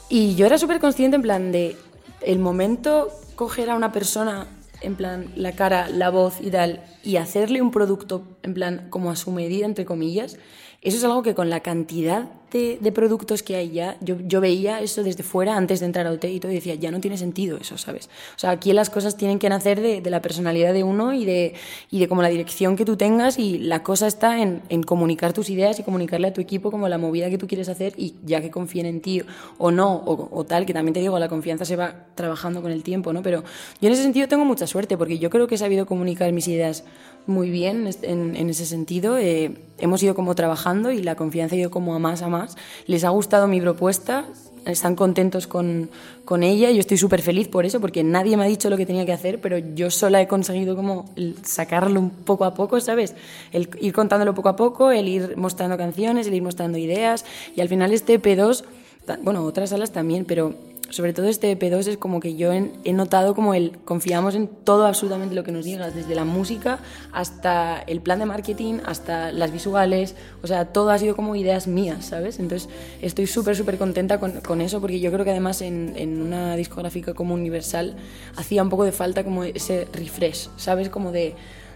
Y 0.10 0.36
yo 0.36 0.46
era 0.46 0.58
súper 0.58 0.80
consciente 0.80 1.16
en 1.18 1.22
plan 1.22 1.52
de 1.52 1.76
el 2.22 2.40
momento 2.40 3.10
coger 3.36 3.70
a 3.70 3.76
una 3.76 3.92
persona, 3.92 4.48
en 4.82 4.96
plan 4.96 5.32
la 5.36 5.54
cara, 5.54 5.90
la 5.90 6.10
voz 6.10 6.40
y 6.42 6.52
tal, 6.52 6.82
y 7.04 7.18
hacerle 7.18 7.62
un 7.62 7.72
producto 7.72 8.24
en 8.44 8.54
plan 8.54 8.88
como 8.90 9.12
a 9.12 9.16
su 9.16 9.32
medida, 9.32 9.66
entre 9.66 9.86
comillas, 9.86 10.38
eso 10.82 10.98
es 10.98 11.04
algo 11.04 11.24
que 11.24 11.34
con 11.34 11.50
la 11.50 11.62
cantidad 11.62 12.30
de, 12.52 12.92
productos 12.92 13.44
que 13.44 13.56
hay 13.56 13.72
ya, 13.72 13.98
yo, 14.02 14.42
veía 14.42 14.80
eso 14.80 15.04
desde 15.04 15.22
fuera 15.24 15.58
antes 15.58 15.80
de 15.80 15.86
entrar 15.86 16.08
a 16.08 16.12
OT 16.12 16.26
y 16.26 16.40
todo 16.40 16.52
y 16.52 16.56
decía, 16.56 16.76
ya 16.76 16.92
no 16.92 17.02
tiene 17.02 17.18
sentido 17.18 17.58
eso, 17.58 17.78
¿sabes? 17.78 18.10
O 18.36 18.40
sea, 18.40 18.52
aquí 18.52 18.72
las 18.74 18.90
cosas 18.90 19.18
tienen 19.18 19.38
que 19.38 19.50
nacer 19.50 19.82
de, 19.82 20.02
la 20.10 20.22
personalidad 20.22 20.74
de 20.74 20.84
uno 20.84 21.14
y 21.14 21.26
de, 21.26 21.54
y 21.92 22.00
de 22.00 22.08
como 22.08 22.22
la 22.22 22.30
dirección 22.30 22.76
que 22.76 22.86
tú 22.86 22.96
tengas 22.96 23.38
y 23.38 23.60
la 23.60 23.84
cosa 23.84 24.08
está 24.08 24.42
en, 24.42 24.62
en 24.70 24.82
comunicar 24.84 25.34
tus 25.34 25.50
ideas 25.50 25.80
y 25.80 25.84
comunicarle 25.84 26.28
a 26.28 26.34
tu 26.34 26.40
equipo 26.40 26.72
como 26.72 26.88
la 26.88 26.98
movida 26.98 27.30
que 27.30 27.38
tú 27.38 27.48
quieres 27.48 27.68
hacer 27.70 27.94
y 27.98 28.16
ya 28.24 28.40
que 28.40 28.50
confíen 28.50 28.86
en 28.86 29.02
ti 29.02 29.22
o 29.58 29.72
no, 29.72 29.94
o, 29.94 30.30
o 30.32 30.44
tal, 30.46 30.66
que 30.66 30.74
también 30.74 30.94
te 30.94 31.02
digo, 31.02 31.20
la 31.20 31.28
confianza 31.28 31.66
se 31.66 31.76
va 31.76 32.06
trabajando 32.16 32.62
con 32.62 32.72
el 32.72 32.84
tiempo, 32.84 33.12
¿no? 33.12 33.22
Pero 33.22 33.44
yo 33.82 33.88
en 33.88 33.94
ese 33.94 34.04
sentido 34.04 34.28
tengo 34.28 34.46
mucha 34.46 34.68
suerte 34.68 34.98
porque 34.98 35.20
yo 35.20 35.30
creo 35.30 35.48
que 35.48 35.56
he 35.56 35.58
sabido 35.60 35.86
comunicar 35.86 36.32
mis 36.32 36.48
ideas 36.48 36.86
muy 37.28 37.50
bien 37.50 37.90
en, 38.02 38.50
ese 38.50 38.66
sentido. 38.66 39.18
Eh, 39.18 39.52
hemos 39.80 40.02
ido 40.04 40.16
como 40.16 40.36
trabajando 40.36 40.92
y 40.92 41.02
la 41.04 41.16
confianza 41.16 41.56
ha 41.56 41.60
ido 41.60 41.72
como 41.72 41.94
a 41.96 42.00
más 42.00 42.22
a 42.22 42.28
más. 42.30 42.56
Les 42.86 43.04
ha 43.04 43.10
gustado 43.10 43.48
mi 43.48 43.62
propuesta, 43.62 44.26
están 44.66 44.96
contentos 44.96 45.48
con, 45.48 45.90
con 46.26 46.44
ella. 46.44 46.72
Yo 46.72 46.80
estoy 46.80 46.98
súper 46.98 47.22
feliz 47.22 47.48
por 47.48 47.66
eso, 47.66 47.80
porque 47.80 48.04
nadie 48.04 48.36
me 48.38 48.44
ha 48.44 48.48
dicho 48.48 48.70
lo 48.70 48.78
que 48.78 48.86
tenía 48.86 49.06
que 49.06 49.14
hacer, 49.14 49.40
pero 49.42 49.58
yo 49.58 49.90
sola 49.92 50.22
he 50.22 50.28
conseguido 50.28 50.76
como 50.76 51.06
sacarlo 51.44 52.00
un 52.00 52.10
poco 52.10 52.46
a 52.46 52.54
poco, 52.54 52.80
¿sabes? 52.82 53.16
El 53.52 53.70
ir 53.80 53.94
contándolo 53.94 54.34
poco 54.34 54.50
a 54.50 54.56
poco, 54.56 54.92
el 54.92 55.08
ir 55.08 55.38
mostrando 55.38 55.78
canciones, 55.78 56.28
el 56.28 56.34
ir 56.34 56.44
mostrando 56.44 56.78
ideas. 56.78 57.26
Y 57.56 57.62
al 57.62 57.70
final 57.70 57.94
este 57.94 58.22
EP2, 58.22 58.64
ta- 59.06 59.20
bueno, 59.22 59.44
otras 59.44 59.70
salas 59.70 59.92
también, 59.92 60.26
pero 60.26 60.54
sobre 60.90 61.14
todo 61.14 61.28
este 61.28 61.52
EP2 61.58 61.88
es 61.88 61.98
como 61.98 62.20
que 62.20 62.36
yo 62.36 62.52
he 62.54 62.94
notado 62.94 63.36
como 63.36 63.54
el 63.54 63.78
confiamos 63.86 64.36
en 64.36 64.48
todo 64.48 64.86
absolutamente 64.86 65.36
lo 65.36 65.44
que 65.44 65.52
nos 65.52 65.66
digas, 65.66 65.94
desde 65.94 66.16
la 66.16 66.26
música 66.26 66.80
hasta 67.12 67.80
el 67.88 68.02
plan 68.02 68.20
de 68.20 68.26
marketing, 68.26 68.80
hasta 68.86 69.32
las 69.32 69.52
visuales, 69.52 70.16
o 70.44 70.48
sea, 70.48 70.66
todo 70.66 70.90
ha 70.92 70.98
sido 70.98 71.16
como 71.16 71.36
ideas 71.36 71.68
mías, 71.68 72.06
¿sabes? 72.06 72.40
Entonces 72.40 72.70
estoy 73.02 73.28
súper, 73.28 73.56
súper 73.56 73.78
contenta 73.78 74.20
con, 74.20 74.40
con 74.42 74.62
eso 74.62 74.80
porque 74.82 75.00
yo 75.00 75.12
creo 75.12 75.26
que 75.26 75.32
además 75.32 75.62
en, 75.62 75.94
en 75.98 76.22
una 76.22 76.56
discográfica 76.56 77.14
como 77.14 77.34
Universal 77.34 77.96
hacía 78.36 78.64
un 78.64 78.70
poco 78.70 78.84
de 78.86 78.92
falta 78.92 79.24
como 79.24 79.44
ese 79.44 79.88
refresh, 79.94 80.50
¿sabes? 80.58 80.90
Como 80.90 81.12
de 81.12 81.36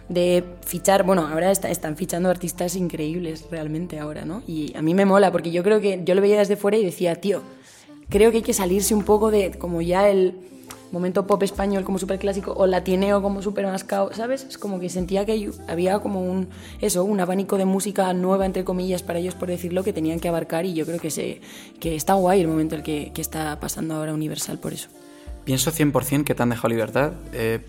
de 0.09 0.43
fichar, 0.65 1.03
bueno, 1.03 1.25
ahora 1.25 1.51
está- 1.51 1.69
están 1.69 1.95
fichando 1.95 2.29
artistas 2.29 2.75
increíbles 2.75 3.45
realmente 3.49 3.97
ahora, 3.97 4.25
¿no? 4.25 4.43
Y 4.45 4.75
a 4.75 4.81
mí 4.81 4.93
me 4.93 5.05
mola 5.05 5.31
porque 5.31 5.51
yo 5.51 5.63
creo 5.63 5.79
que 5.79 6.01
yo 6.03 6.15
lo 6.15 6.21
veía 6.21 6.37
desde 6.39 6.57
fuera 6.57 6.75
y 6.75 6.83
decía, 6.83 7.15
tío, 7.15 7.43
creo 8.11 8.29
que 8.29 8.37
hay 8.37 8.43
que 8.43 8.53
salirse 8.53 8.93
un 8.93 9.03
poco 9.03 9.31
de 9.31 9.51
como 9.57 9.81
ya 9.81 10.07
el 10.09 10.35
momento 10.91 11.25
pop 11.25 11.41
español 11.41 11.85
como 11.85 11.97
súper 11.97 12.19
clásico 12.19 12.53
o 12.55 12.67
latineo 12.67 13.21
como 13.21 13.41
súper 13.41 13.65
mascao, 13.65 14.13
¿sabes? 14.13 14.43
Es 14.43 14.57
como 14.57 14.79
que 14.79 14.89
sentía 14.89 15.25
que 15.25 15.49
había 15.67 15.99
como 15.99 16.21
un, 16.21 16.49
eso, 16.81 17.05
un 17.05 17.19
abanico 17.21 17.57
de 17.57 17.63
música 17.65 18.13
nueva, 18.13 18.45
entre 18.45 18.65
comillas, 18.65 19.01
para 19.01 19.19
ellos, 19.19 19.33
por 19.33 19.47
decirlo, 19.47 19.83
que 19.83 19.93
tenían 19.93 20.19
que 20.19 20.27
abarcar 20.27 20.65
y 20.65 20.73
yo 20.73 20.85
creo 20.85 20.99
que, 20.99 21.09
se, 21.09 21.39
que 21.79 21.95
está 21.95 22.13
guay 22.13 22.41
el 22.41 22.49
momento 22.49 22.75
el 22.75 22.83
que, 22.83 23.11
que 23.13 23.21
está 23.21 23.57
pasando 23.61 23.95
ahora 23.95 24.13
Universal 24.13 24.59
por 24.59 24.73
eso. 24.73 24.89
Pienso 25.43 25.71
100% 25.71 26.23
que 26.23 26.35
te 26.35 26.43
han 26.43 26.49
dejado 26.49 26.69
libertad, 26.69 27.13
eh, 27.33 27.59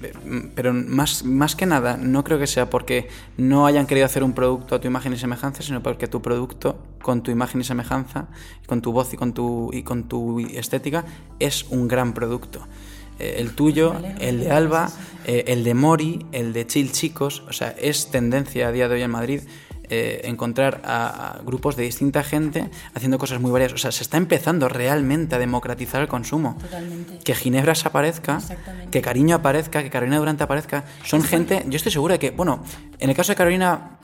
pero 0.54 0.74
más, 0.74 1.24
más 1.24 1.56
que 1.56 1.64
nada 1.64 1.96
no 1.96 2.22
creo 2.22 2.38
que 2.38 2.46
sea 2.46 2.68
porque 2.68 3.08
no 3.38 3.64
hayan 3.64 3.86
querido 3.86 4.04
hacer 4.04 4.22
un 4.22 4.34
producto 4.34 4.74
a 4.74 4.80
tu 4.80 4.88
imagen 4.88 5.14
y 5.14 5.16
semejanza, 5.16 5.62
sino 5.62 5.82
porque 5.82 6.06
tu 6.06 6.20
producto, 6.20 6.76
con 7.00 7.22
tu 7.22 7.30
imagen 7.30 7.62
y 7.62 7.64
semejanza, 7.64 8.28
con 8.66 8.82
tu 8.82 8.92
voz 8.92 9.14
y 9.14 9.16
con 9.16 9.32
tu, 9.32 9.70
y 9.72 9.84
con 9.84 10.06
tu 10.06 10.40
estética, 10.40 11.06
es 11.38 11.64
un 11.70 11.88
gran 11.88 12.12
producto. 12.12 12.66
eh, 13.18 13.36
el 13.38 13.54
tuyo, 13.54 13.94
el 14.20 14.40
de 14.40 14.50
Alba, 14.50 14.90
eh, 15.24 15.44
el 15.46 15.64
de 15.64 15.74
Mori, 15.74 16.26
el 16.32 16.52
de 16.52 16.66
Chill 16.66 16.92
Chicos. 16.92 17.42
O 17.48 17.52
sea, 17.52 17.70
es 17.70 18.10
tendencia 18.10 18.68
a 18.68 18.72
día 18.72 18.88
de 18.88 18.96
hoy 18.96 19.02
en 19.02 19.10
Madrid 19.10 19.40
eh, 19.94 20.22
encontrar 20.24 20.80
a, 20.86 21.34
a 21.34 21.42
grupos 21.42 21.76
de 21.76 21.82
distinta 21.82 22.24
gente 22.24 22.70
haciendo 22.94 23.18
cosas 23.18 23.42
muy 23.42 23.50
variadas. 23.50 23.74
O 23.74 23.76
sea, 23.76 23.92
se 23.92 24.02
está 24.02 24.16
empezando 24.16 24.66
realmente 24.70 25.34
a 25.34 25.38
democratizar 25.38 26.00
el 26.00 26.08
consumo. 26.08 26.56
Totalmente. 26.62 27.18
Que 27.18 27.34
Ginebras 27.34 27.84
aparezca, 27.84 28.40
que 28.90 29.02
Cariño 29.02 29.36
aparezca, 29.36 29.82
que 29.82 29.90
Carolina 29.90 30.16
Durante 30.16 30.44
aparezca. 30.44 30.84
Son 31.04 31.22
gente, 31.22 31.62
yo 31.68 31.76
estoy 31.76 31.92
segura 31.92 32.14
de 32.14 32.18
que, 32.18 32.30
bueno, 32.30 32.64
en 33.00 33.10
el 33.10 33.14
caso 33.14 33.32
de 33.32 33.36
Carolina 33.36 33.98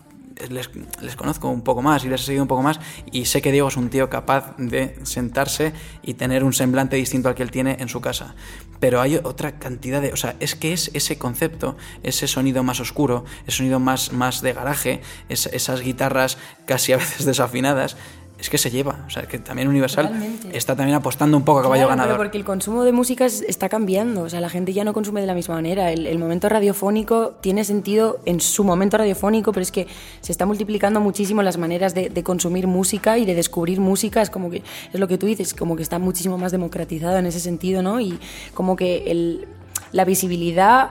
les, 0.50 0.68
conozco 1.16 1.48
un 1.48 1.62
poco 1.62 1.82
más 1.82 2.04
y 2.04 2.08
les 2.08 2.22
he 2.22 2.24
seguido 2.24 2.42
un 2.44 2.48
poco 2.48 2.62
más 2.62 2.80
y 3.12 3.24
sé 3.26 3.42
que 3.42 3.52
Diego 3.52 3.68
es 3.68 3.76
un 3.76 3.90
tío 3.90 4.08
capaz 4.08 4.54
de 4.58 4.96
sentarse 5.04 5.72
y 6.02 6.14
tener 6.14 6.44
un 6.44 6.52
semblante 6.52 6.96
distinto 6.96 7.28
al 7.28 7.34
que 7.34 7.42
él 7.42 7.50
tiene 7.50 7.76
en 7.80 7.88
su 7.88 8.00
casa. 8.00 8.34
Pero 8.80 9.00
hay 9.00 9.16
otra 9.16 9.58
cantidad 9.58 10.00
de... 10.00 10.12
O 10.12 10.16
sea, 10.16 10.36
es 10.38 10.54
que 10.54 10.72
es 10.72 10.90
ese 10.94 11.18
concepto, 11.18 11.76
ese 12.04 12.28
sonido 12.28 12.62
más 12.62 12.78
oscuro, 12.78 13.24
ese 13.46 13.56
sonido 13.58 13.80
más, 13.80 14.12
más 14.12 14.40
de 14.40 14.52
garaje, 14.52 15.00
es- 15.28 15.46
esas 15.46 15.80
guitarras 15.80 16.38
casi 16.66 16.92
a 16.92 16.96
veces 16.98 17.26
desafinadas, 17.26 17.96
es 18.38 18.48
que 18.50 18.56
se 18.58 18.70
lleva. 18.70 19.04
O 19.06 19.10
sea, 19.10 19.24
que 19.26 19.38
también 19.38 19.66
Universal 19.68 20.06
Totalmente. 20.06 20.56
está 20.56 20.76
también 20.76 20.96
apostando 20.96 21.36
un 21.36 21.44
poco 21.44 21.58
a 21.58 21.62
caballo 21.62 21.86
Claro, 21.88 22.02
pero 22.04 22.16
porque 22.16 22.38
el 22.38 22.44
consumo 22.44 22.84
de 22.84 22.92
música 22.92 23.26
es- 23.26 23.42
está 23.42 23.68
cambiando, 23.68 24.22
o 24.22 24.28
sea, 24.28 24.40
la 24.40 24.48
gente 24.48 24.72
ya 24.72 24.84
no 24.84 24.92
consume 24.92 25.20
de 25.20 25.26
la 25.26 25.34
misma 25.34 25.56
manera. 25.56 25.90
El, 25.90 26.06
el 26.06 26.18
momento 26.18 26.48
radiofónico 26.48 27.30
tiene 27.40 27.64
sentido 27.64 28.20
en 28.26 28.40
su 28.40 28.62
momento 28.62 28.96
radiofónico, 28.96 29.50
pero 29.52 29.62
es 29.62 29.72
que 29.72 29.88
se 30.20 30.30
está 30.30 30.46
multiplicando 30.46 31.00
muchísimo 31.00 31.42
las 31.42 31.58
maneras 31.58 31.94
de, 31.94 32.10
de 32.10 32.22
consumir 32.22 32.66
música 32.68 33.18
y 33.18 33.24
de 33.24 33.34
descubrir 33.34 33.80
música. 33.80 34.22
Es 34.22 34.30
como 34.30 34.50
que, 34.50 34.62
es 34.92 35.00
lo 35.00 35.08
que 35.08 35.18
tú 35.18 35.26
dices, 35.26 35.52
como 35.52 35.74
que 35.74 35.82
está 35.82 35.98
muchísimo 35.98 36.38
más 36.38 36.52
democratizado 36.52 37.18
en 37.18 37.26
ese 37.26 37.40
sentido, 37.40 37.82
¿no? 37.82 38.00
Y 38.00 38.18
como 38.54 38.76
que 38.76 39.10
el, 39.10 39.48
la 39.90 40.04
visibilidad 40.04 40.90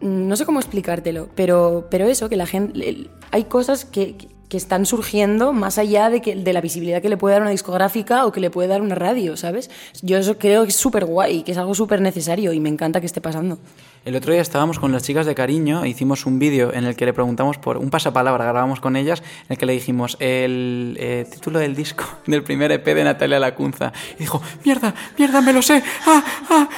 mm, 0.00 0.28
no 0.28 0.36
sé 0.36 0.46
cómo 0.46 0.60
explicártelo, 0.60 1.28
pero, 1.34 1.86
pero 1.90 2.06
eso, 2.06 2.28
que 2.28 2.36
la 2.36 2.46
gente. 2.46 3.08
hay 3.30 3.44
cosas 3.44 3.84
que, 3.84 4.16
que- 4.54 4.64
están 4.64 4.86
surgiendo 4.86 5.52
más 5.52 5.78
allá 5.78 6.10
de, 6.10 6.20
que, 6.22 6.36
de 6.36 6.52
la 6.52 6.60
visibilidad 6.60 7.02
que 7.02 7.08
le 7.08 7.16
puede 7.16 7.34
dar 7.34 7.42
una 7.42 7.50
discográfica 7.50 8.24
o 8.24 8.32
que 8.32 8.40
le 8.40 8.50
puede 8.50 8.68
dar 8.68 8.82
una 8.82 8.94
radio, 8.94 9.36
¿sabes? 9.36 9.70
Yo 10.02 10.16
eso 10.18 10.38
creo 10.38 10.62
que 10.62 10.70
es 10.70 10.76
súper 10.76 11.04
guay, 11.04 11.42
que 11.42 11.52
es 11.52 11.58
algo 11.58 11.74
súper 11.74 12.00
necesario 12.00 12.52
y 12.52 12.60
me 12.60 12.68
encanta 12.68 13.00
que 13.00 13.06
esté 13.06 13.20
pasando. 13.20 13.58
El 14.04 14.16
otro 14.16 14.32
día 14.32 14.42
estábamos 14.42 14.78
con 14.78 14.92
las 14.92 15.02
chicas 15.02 15.24
de 15.26 15.34
cariño, 15.34 15.82
e 15.82 15.88
hicimos 15.88 16.26
un 16.26 16.38
vídeo 16.38 16.72
en 16.74 16.84
el 16.84 16.94
que 16.94 17.06
le 17.06 17.12
preguntamos 17.12 17.56
por 17.58 17.78
un 17.78 17.90
pasapalabra, 17.90 18.44
grabamos 18.44 18.78
con 18.80 18.96
ellas, 18.96 19.20
en 19.20 19.46
el 19.50 19.58
que 19.58 19.66
le 19.66 19.72
dijimos 19.72 20.16
el 20.20 20.96
eh, 21.00 21.26
título 21.30 21.58
del 21.58 21.74
disco 21.74 22.04
del 22.26 22.42
primer 22.42 22.70
EP 22.72 22.84
de 22.84 23.04
Natalia 23.04 23.38
Lacunza. 23.38 23.92
Y 24.16 24.20
dijo, 24.20 24.40
mierda, 24.64 24.94
mierda, 25.18 25.40
me 25.40 25.52
lo 25.52 25.62
sé, 25.62 25.82
ah, 26.06 26.22
ah, 26.50 26.68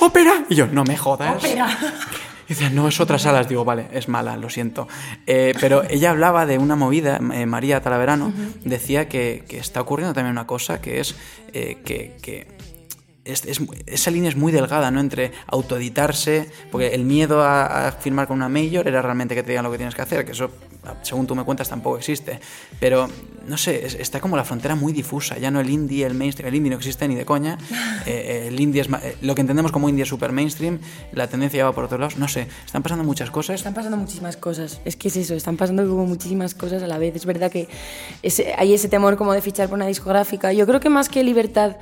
ópera. 0.00 0.44
Y 0.48 0.54
yo, 0.54 0.66
no 0.68 0.84
me 0.84 0.96
jodas. 0.96 1.42
Y 1.44 1.56
dice, 2.48 2.70
no, 2.70 2.88
es 2.88 3.00
otras 3.00 3.26
alas. 3.26 3.48
Digo, 3.48 3.64
vale, 3.64 3.86
es 3.92 4.08
mala, 4.08 4.36
lo 4.36 4.48
siento. 4.50 4.88
Eh, 5.26 5.52
pero 5.60 5.82
ella 5.88 6.10
hablaba 6.10 6.46
de 6.46 6.58
una 6.58 6.76
movida, 6.76 7.20
eh, 7.34 7.46
María 7.46 7.80
Talaverano, 7.80 8.32
decía 8.64 9.08
que, 9.08 9.44
que 9.48 9.58
está 9.58 9.80
ocurriendo 9.80 10.14
también 10.14 10.32
una 10.32 10.46
cosa, 10.46 10.80
que 10.80 11.00
es 11.00 11.16
eh, 11.52 11.78
que- 11.84 12.16
que 12.22 12.46
es- 13.26 13.44
es- 13.44 13.60
esa 13.86 14.10
línea 14.10 14.30
es 14.30 14.36
muy 14.36 14.52
delgada, 14.52 14.90
¿no? 14.90 15.00
Entre 15.00 15.32
autoeditarse, 15.46 16.48
porque 16.70 16.88
el 16.94 17.04
miedo 17.04 17.42
a, 17.42 17.88
a 17.88 17.92
firmar 17.92 18.26
con 18.26 18.36
una 18.36 18.48
major 18.48 18.86
era 18.88 19.02
realmente 19.02 19.34
que 19.34 19.42
te 19.42 19.50
digan 19.50 19.64
lo 19.64 19.70
que 19.70 19.76
tienes 19.78 19.94
que 19.94 20.02
hacer, 20.02 20.24
que 20.24 20.32
eso, 20.32 20.50
según 21.02 21.26
tú 21.26 21.34
me 21.34 21.44
cuentas, 21.44 21.68
tampoco 21.68 21.98
existe. 21.98 22.40
Pero, 22.80 23.08
no 23.46 23.56
sé, 23.56 23.84
es- 23.86 23.94
está 23.94 24.20
como 24.20 24.36
la 24.36 24.44
frontera 24.44 24.74
muy 24.74 24.92
difusa, 24.92 25.38
ya 25.38 25.50
no 25.50 25.60
el 25.60 25.68
indie, 25.70 26.06
el 26.06 26.14
mainstream, 26.14 26.48
el 26.48 26.54
indie 26.54 26.70
no 26.70 26.76
existe 26.76 27.06
ni 27.08 27.14
de 27.14 27.24
coña, 27.24 27.58
eh, 28.06 28.46
el 28.48 28.58
indie 28.60 28.82
es 28.82 28.88
eh, 28.88 29.16
lo 29.22 29.34
que 29.34 29.40
entendemos 29.42 29.72
como 29.72 29.88
indie 29.88 30.04
es 30.04 30.08
super 30.08 30.32
mainstream, 30.32 30.78
la 31.12 31.26
tendencia 31.28 31.64
va 31.64 31.72
por 31.72 31.84
otros 31.84 32.00
lados, 32.00 32.16
no 32.16 32.28
sé, 32.28 32.46
están 32.64 32.82
pasando 32.82 33.04
muchas 33.04 33.30
cosas. 33.30 33.56
Están 33.56 33.74
pasando 33.74 33.96
muchísimas 33.96 34.36
cosas. 34.36 34.80
Es 34.84 34.96
que 34.96 35.08
es 35.08 35.16
eso, 35.16 35.34
están 35.34 35.56
pasando 35.56 35.86
como 35.88 36.06
muchísimas 36.06 36.54
cosas 36.54 36.82
a 36.82 36.86
la 36.86 36.98
vez. 36.98 37.16
Es 37.16 37.26
verdad 37.26 37.50
que 37.50 37.68
ese- 38.22 38.54
hay 38.56 38.72
ese 38.74 38.88
temor 38.88 39.16
como 39.16 39.32
de 39.32 39.42
fichar 39.42 39.68
por 39.68 39.76
una 39.76 39.86
discográfica. 39.86 40.52
Yo 40.52 40.66
creo 40.66 40.80
que 40.80 40.88
más 40.90 41.08
que 41.08 41.22
libertad, 41.24 41.76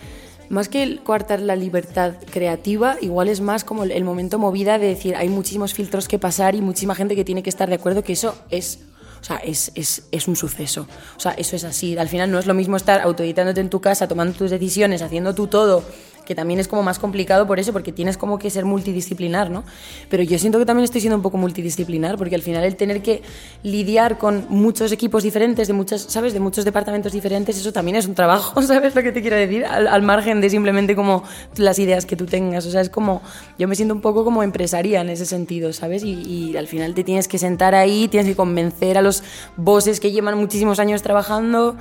más 0.49 0.69
que 0.69 0.99
coartar 1.03 1.41
la 1.41 1.57
libertad 1.57 2.15
creativa, 2.31 2.97
igual 3.01 3.29
es 3.29 3.41
más 3.41 3.65
como 3.65 3.85
el 3.85 4.05
momento 4.05 4.39
movida 4.39 4.79
de 4.79 4.87
decir, 4.87 5.17
hay 5.17 5.29
muchísimos 5.29 5.75
filtros 5.75 6.09
que 6.09 6.19
pasar 6.19 6.55
y 6.55 6.61
muchísima 6.61 6.95
gente 6.95 7.17
que 7.17 7.25
tiene 7.25 7.43
que 7.43 7.51
estar 7.51 7.69
de 7.69 7.77
acuerdo 7.77 8.03
que 8.03 8.13
eso 8.13 8.37
es... 8.51 8.81
O 9.21 9.27
sea, 9.27 9.37
es, 9.39 9.73
es, 9.75 10.03
es 10.11 10.29
un 10.29 10.37
suceso. 10.37 10.87
O 11.17 11.21
sea, 11.21 11.33
eso 11.33 11.57
es 11.57 11.65
así. 11.65 11.97
Al 11.97 12.11
final 12.11 12.31
no 12.31 12.39
es 12.39 12.45
lo 12.45 12.53
mismo 12.53 12.77
estar 12.77 13.01
autoeditándote 13.01 13.63
en 13.63 13.71
tu 13.71 13.81
casa, 13.81 14.07
tomando 14.07 14.37
tus 14.37 14.51
decisiones, 14.51 15.01
haciendo 15.01 15.35
tú 15.35 15.47
todo, 15.47 15.83
que 16.25 16.35
también 16.35 16.61
es 16.61 16.69
como 16.69 16.83
más 16.83 16.99
complicado 16.99 17.47
por 17.47 17.59
eso, 17.59 17.73
porque 17.73 17.93
tienes 17.93 18.17
como 18.17 18.39
que 18.39 18.51
ser 18.51 18.65
multidisciplinar, 18.65 19.51
¿no? 19.51 19.65
Pero 20.09 20.23
yo 20.23 20.39
siento 20.39 20.59
que 20.59 20.67
también 20.67 20.85
estoy 20.85 21.01
siendo 21.01 21.17
un 21.17 21.23
poco 21.23 21.37
multidisciplinar, 21.37 22.17
porque 22.17 22.35
al 22.35 22.43
final 22.43 22.65
el 22.65 22.77
tener 22.77 23.03
que 23.03 23.23
lidiar 23.63 24.19
con 24.19 24.47
muchos 24.49 24.93
equipos 24.93 25.23
diferentes, 25.23 25.69
de 25.69 25.75
muchas, 25.75 26.03
¿sabes? 26.03 26.33
De 26.33 26.41
muchos 26.41 26.65
departamentos 26.65 27.13
diferentes, 27.13 27.57
eso 27.57 27.73
también 27.73 27.97
es 27.97 28.07
un 28.07 28.15
trabajo, 28.15 28.63
¿sabes 28.67 28.95
lo 28.95 29.03
que 29.03 29.13
te 29.13 29.21
quiero 29.21 29.37
decir? 29.37 29.65
Al, 29.65 30.03
margen 30.03 30.41
de 30.43 30.51
simplemente 30.51 30.95
como 30.95 31.25
las 31.57 31.79
ideas 31.79 32.05
que 32.05 32.15
tú 32.15 32.27
tengas, 32.27 32.67
o 32.67 32.71
sea, 32.71 32.81
es 32.83 32.91
como, 32.91 33.23
yo 33.59 33.67
me 33.69 33.75
siento 33.75 33.95
un 33.95 34.03
poco 34.03 34.23
como 34.23 34.43
empresaria 34.43 35.01
en 35.01 35.09
ese 35.09 35.25
sentido, 35.25 35.73
¿sabes? 35.73 36.05
Y, 36.05 36.13
y 36.13 36.57
al 36.57 36.67
final 36.67 36.95
te 36.95 37.05
tienes 37.05 37.27
que 37.27 37.39
sentar 37.39 37.75
ahí, 37.75 38.09
tienes 38.09 38.29
que 38.29 38.37
convencer 38.37 38.99
a 38.99 39.03
los 39.03 39.23
bosses 39.57 39.99
que 40.01 40.13
llevan 40.13 40.37
muchísimos 40.37 40.79
años 40.79 41.03
trabajando, 41.03 41.77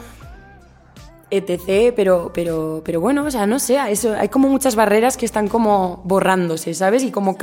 etc. 1.38 1.94
Pero, 1.96 2.32
pero, 2.34 2.82
pero 2.86 3.02
bueno, 3.02 3.26
o 3.26 3.32
sea, 3.32 3.48
no 3.48 3.60
sé, 3.60 3.78
eso, 3.90 4.14
hay 4.18 4.30
como 4.30 4.50
muchas 4.50 4.76
barreras 4.76 5.18
que 5.18 5.26
están 5.26 5.48
como 5.48 6.02
borrándose, 6.06 6.74
¿sabes? 6.74 7.04
Y 7.04 7.12
como 7.12 7.38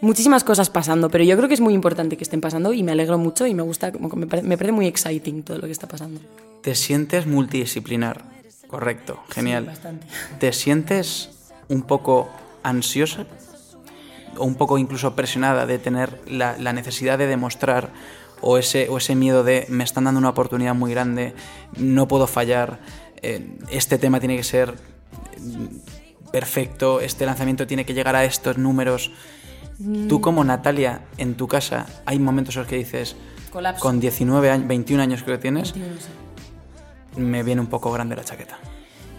muchísimas 0.00 0.44
cosas 0.44 0.70
pasando, 0.70 1.08
pero 1.08 1.24
yo 1.24 1.36
creo 1.36 1.48
que 1.48 1.54
es 1.54 1.60
muy 1.60 1.74
importante 1.74 2.16
que 2.16 2.24
estén 2.24 2.40
pasando 2.40 2.72
y 2.72 2.82
me 2.82 2.92
alegro 2.92 3.18
mucho 3.18 3.46
y 3.46 3.54
me 3.54 3.62
gusta, 3.62 3.92
como 3.92 4.10
que 4.10 4.16
me 4.16 4.26
parece, 4.26 4.46
me 4.46 4.56
parece 4.56 4.72
muy 4.72 4.86
exciting 4.86 5.42
todo 5.42 5.58
lo 5.58 5.66
que 5.66 5.72
está 5.72 5.88
pasando. 5.88 6.20
Te 6.62 6.74
sientes 6.74 7.26
multidisciplinar, 7.26 8.22
correcto, 8.68 9.20
genial. 9.30 9.66
bastante. 9.66 10.06
¿Te 10.38 10.52
sientes 10.52 11.30
un 11.68 11.82
poco 11.82 12.28
ansiosa 12.62 13.26
o 14.36 14.44
un 14.44 14.56
poco 14.56 14.78
incluso 14.78 15.14
presionada 15.14 15.64
de 15.64 15.78
tener 15.78 16.20
la, 16.26 16.56
la 16.58 16.72
necesidad 16.72 17.18
de 17.18 17.26
demostrar 17.26 17.90
o 18.46 18.58
ese, 18.58 18.88
o 18.90 18.98
ese 18.98 19.14
miedo 19.14 19.42
de 19.42 19.64
me 19.70 19.84
están 19.84 20.04
dando 20.04 20.18
una 20.18 20.28
oportunidad 20.28 20.74
muy 20.74 20.90
grande, 20.90 21.34
no 21.78 22.06
puedo 22.08 22.26
fallar, 22.26 22.78
este 23.70 23.98
tema 23.98 24.20
tiene 24.20 24.36
que 24.36 24.44
ser 24.44 24.74
mm, 25.38 26.30
perfecto, 26.30 27.00
este 27.00 27.26
lanzamiento 27.26 27.66
tiene 27.66 27.84
que 27.84 27.94
llegar 27.94 28.16
a 28.16 28.24
estos 28.24 28.58
números? 28.58 29.10
Tú 30.08 30.20
como 30.20 30.44
Natalia, 30.44 31.02
en 31.18 31.34
tu 31.34 31.48
casa, 31.48 31.86
hay 32.06 32.20
momentos 32.20 32.54
en 32.54 32.60
los 32.60 32.68
que 32.68 32.76
dices, 32.76 33.16
Colapso. 33.50 33.82
con 33.82 33.98
19 33.98 34.50
años, 34.50 34.68
21 34.68 35.02
años 35.02 35.22
creo 35.24 35.36
que 35.36 35.42
tienes, 35.42 35.74
me 37.16 37.42
viene 37.42 37.60
un 37.60 37.66
poco 37.66 37.90
grande 37.90 38.14
la 38.14 38.24
chaqueta. 38.24 38.58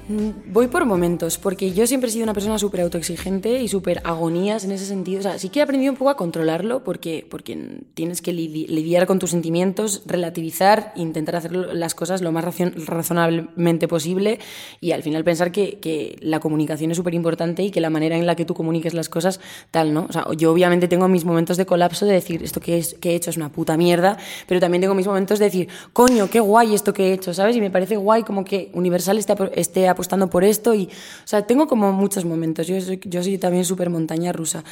Mm, 0.07 0.53
Voy 0.53 0.67
por 0.67 0.85
momentos, 0.85 1.37
porque 1.39 1.71
yo 1.73 1.87
siempre 1.87 2.09
he 2.09 2.13
sido 2.13 2.23
una 2.23 2.33
persona 2.33 2.59
súper 2.59 2.81
autoexigente 2.81 3.61
y 3.63 3.67
súper 3.67 4.01
agonías 4.03 4.63
en 4.63 4.71
ese 4.71 4.85
sentido. 4.85 5.19
O 5.19 5.23
sea, 5.23 5.39
sí 5.39 5.49
que 5.49 5.59
he 5.59 5.63
aprendido 5.63 5.91
un 5.91 5.97
poco 5.97 6.11
a 6.11 6.15
controlarlo 6.17 6.83
porque, 6.83 7.25
porque 7.29 7.81
tienes 7.95 8.21
que 8.21 8.31
lidi- 8.31 8.67
lidiar 8.67 9.07
con 9.07 9.17
tus 9.17 9.31
sentimientos, 9.31 10.03
relativizar, 10.05 10.93
intentar 10.95 11.35
hacer 11.35 11.53
las 11.53 11.95
cosas 11.95 12.21
lo 12.21 12.31
más 12.31 12.45
razonablemente 12.45 13.87
posible 13.87 14.39
y 14.79 14.91
al 14.91 15.01
final 15.01 15.23
pensar 15.23 15.51
que, 15.51 15.79
que 15.79 16.17
la 16.21 16.39
comunicación 16.39 16.91
es 16.91 16.97
súper 16.97 17.15
importante 17.15 17.63
y 17.63 17.71
que 17.71 17.81
la 17.81 17.89
manera 17.89 18.15
en 18.15 18.27
la 18.27 18.35
que 18.35 18.45
tú 18.45 18.53
comuniques 18.53 18.93
las 18.93 19.09
cosas, 19.09 19.39
tal, 19.71 19.91
¿no? 19.93 20.05
O 20.07 20.13
sea, 20.13 20.25
yo 20.37 20.51
obviamente 20.51 20.87
tengo 20.87 21.07
mis 21.07 21.25
momentos 21.25 21.57
de 21.57 21.65
colapso 21.65 22.05
de 22.05 22.13
decir, 22.13 22.43
esto 22.43 22.59
que, 22.61 22.77
es, 22.77 22.93
que 22.93 23.11
he 23.11 23.15
hecho 23.15 23.31
es 23.31 23.37
una 23.37 23.49
puta 23.51 23.75
mierda, 23.75 24.17
pero 24.47 24.59
también 24.59 24.81
tengo 24.81 24.93
mis 24.93 25.07
momentos 25.07 25.39
de 25.39 25.45
decir, 25.45 25.67
coño, 25.93 26.29
qué 26.29 26.39
guay 26.39 26.75
esto 26.75 26.93
que 26.93 27.09
he 27.09 27.13
hecho, 27.13 27.33
¿sabes? 27.33 27.55
Y 27.55 27.61
me 27.61 27.71
parece 27.71 27.97
guay 27.97 28.21
como 28.23 28.45
que 28.45 28.69
Universal 28.73 29.17
esté, 29.17 29.33
esté 29.55 29.94
apostando 29.95 30.29
por 30.29 30.43
esto 30.43 30.75
y, 30.75 30.85
o 30.85 31.27
sea, 31.27 31.47
tengo 31.47 31.67
como 31.67 31.91
muchos 31.91 32.23
momentos, 32.23 32.67
yo 32.67 32.79
soy, 32.79 32.99
yo 33.03 33.23
soy 33.23 33.39
también 33.39 33.65
súper 33.65 33.89
montaña 33.89 34.31
rusa, 34.31 34.63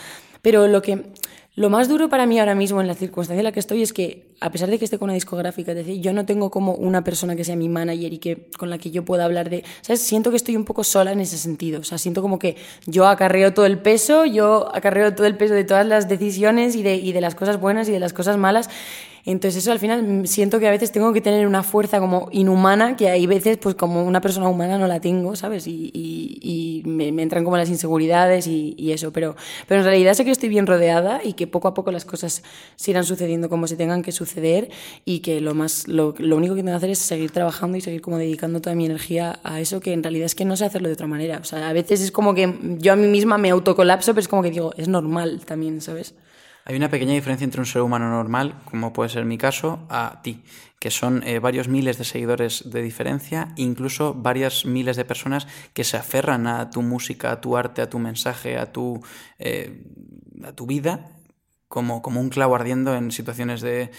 pero 0.41 0.67
lo 0.67 0.81
que... 0.81 1.03
Lo 1.55 1.69
más 1.69 1.87
duro 1.87 2.09
para 2.09 2.25
mí 2.25 2.39
ahora 2.39 2.55
mismo 2.55 2.81
en 2.81 2.87
la 2.87 2.95
circunstancia 2.95 3.39
en 3.39 3.43
la 3.43 3.51
que 3.51 3.59
estoy 3.59 3.83
es 3.83 3.93
que, 3.93 4.33
a 4.39 4.51
pesar 4.51 4.71
de 4.71 4.79
que 4.79 4.85
esté 4.85 4.97
con 4.97 5.05
una 5.05 5.13
discográfica, 5.13 5.73
es 5.73 5.77
decir, 5.77 6.01
yo 6.01 6.11
no 6.11 6.25
tengo 6.25 6.49
como 6.49 6.73
una 6.73 7.03
persona 7.03 7.35
que 7.35 7.43
sea 7.43 7.55
mi 7.55 7.69
manager 7.69 8.11
y 8.11 8.17
que 8.17 8.49
con 8.57 8.71
la 8.71 8.79
que 8.79 8.89
yo 8.89 9.05
pueda 9.05 9.25
hablar 9.25 9.51
de, 9.51 9.63
¿sabes? 9.81 10.01
Siento 10.01 10.31
que 10.31 10.37
estoy 10.37 10.55
un 10.55 10.65
poco 10.65 10.83
sola 10.83 11.11
en 11.11 11.19
ese 11.19 11.37
sentido, 11.37 11.81
o 11.81 11.83
sea, 11.83 11.99
siento 11.99 12.23
como 12.23 12.39
que 12.39 12.55
yo 12.87 13.05
acarreo 13.05 13.53
todo 13.53 13.67
el 13.67 13.77
peso, 13.77 14.25
yo 14.25 14.75
acarreo 14.75 15.13
todo 15.13 15.27
el 15.27 15.37
peso 15.37 15.53
de 15.53 15.63
todas 15.63 15.85
las 15.85 16.09
decisiones 16.09 16.75
y 16.75 16.81
de, 16.81 16.95
y 16.95 17.11
de 17.11 17.21
las 17.21 17.35
cosas 17.35 17.59
buenas 17.59 17.87
y 17.87 17.91
de 17.91 17.99
las 17.99 18.13
cosas 18.13 18.35
malas. 18.35 18.67
Entonces 19.25 19.63
eso 19.63 19.71
al 19.71 19.79
final 19.79 20.03
mm, 20.03 20.25
siento 20.25 20.59
que 20.59 20.67
a 20.67 20.71
veces 20.71 20.91
tengo 20.91 21.13
que 21.13 21.21
tener 21.21 21.47
una 21.47 21.63
fuerza 21.63 21.99
como 21.99 22.27
inhumana 22.31 22.95
que 22.97 23.09
hay 23.09 23.25
veces 23.25 23.57
pues 23.57 23.75
como 23.75 24.03
una 24.03 24.19
persona 24.19 24.49
humana 24.49 24.77
no 24.77 24.87
la 24.87 24.99
tengo, 24.99 25.35
¿sabes? 25.35 25.65
Y, 25.67 25.91
y- 25.93 26.39
y 26.41 26.83
me, 26.85 27.11
me 27.13 27.21
entran 27.23 27.43
como 27.45 27.55
las 27.57 27.69
inseguridades 27.69 28.47
y, 28.47 28.75
y 28.77 28.91
eso, 28.91 29.13
pero, 29.13 29.35
pero 29.67 29.79
en 29.81 29.85
realidad 29.85 30.13
sé 30.13 30.25
que 30.25 30.31
estoy 30.31 30.49
bien 30.49 30.67
rodeada 30.67 31.21
y 31.23 31.33
que 31.33 31.47
poco 31.47 31.67
a 31.69 31.73
poco 31.73 31.91
las 31.91 32.03
cosas 32.05 32.43
se 32.75 32.91
irán 32.91 33.05
sucediendo 33.05 33.47
como 33.49 33.67
se 33.67 33.77
tengan 33.77 34.01
que 34.01 34.11
suceder 34.11 34.69
y 35.05 35.19
que 35.19 35.39
lo, 35.39 35.53
más, 35.53 35.87
lo, 35.87 36.13
lo 36.17 36.35
único 36.35 36.55
que 36.55 36.61
tengo 36.61 36.73
que 36.73 36.77
hacer 36.77 36.89
es 36.89 36.99
seguir 36.99 37.31
trabajando 37.31 37.77
y 37.77 37.81
seguir 37.81 38.01
como 38.01 38.17
dedicando 38.17 38.59
toda 38.61 38.75
mi 38.75 38.85
energía 38.85 39.39
a 39.43 39.61
eso 39.61 39.79
que 39.79 39.93
en 39.93 40.03
realidad 40.03 40.25
es 40.25 40.35
que 40.35 40.43
no 40.45 40.57
sé 40.57 40.65
hacerlo 40.65 40.89
de 40.89 40.93
otra 40.95 41.07
manera. 41.07 41.39
O 41.41 41.45
sea, 41.45 41.69
a 41.69 41.73
veces 41.73 42.01
es 42.01 42.11
como 42.11 42.33
que 42.33 42.53
yo 42.79 42.91
a 42.93 42.95
mí 42.97 43.07
misma 43.07 43.37
me 43.37 43.49
autocolapso, 43.51 44.11
pero 44.13 44.21
es 44.21 44.27
como 44.27 44.43
que 44.43 44.51
digo, 44.51 44.73
es 44.77 44.87
normal 44.89 45.41
también, 45.45 45.79
¿sabes? 45.81 46.13
Hay 46.65 46.77
una 46.77 46.89
pequeña 46.89 47.13
diferencia 47.13 47.43
entre 47.43 47.59
un 47.59 47.65
ser 47.65 47.81
humano 47.81 48.09
normal, 48.09 48.55
como 48.63 48.93
puede 48.93 49.09
ser 49.09 49.25
mi 49.25 49.37
caso, 49.37 49.85
a 49.89 50.21
ti, 50.23 50.43
que 50.79 50.91
son 50.91 51.21
eh, 51.23 51.39
varios 51.39 51.67
miles 51.67 51.97
de 51.97 52.05
seguidores 52.05 52.69
de 52.71 52.81
diferencia, 52.81 53.53
incluso 53.57 54.13
varias 54.13 54.65
miles 54.65 54.95
de 54.95 55.03
personas 55.03 55.47
que 55.73 55.83
se 55.83 55.97
aferran 55.97 56.47
a 56.47 56.69
tu 56.69 56.81
música, 56.81 57.31
a 57.33 57.41
tu 57.41 57.57
arte, 57.57 57.81
a 57.81 57.89
tu 57.89 57.99
mensaje, 57.99 58.57
a 58.57 58.71
tu, 58.71 59.01
eh, 59.39 59.83
a 60.45 60.53
tu 60.53 60.65
vida, 60.65 61.11
como, 61.67 62.01
como 62.01 62.21
un 62.21 62.29
clavo 62.29 62.55
ardiendo 62.55 62.95
en 62.95 63.11
situaciones 63.11 63.59
de 63.59 63.91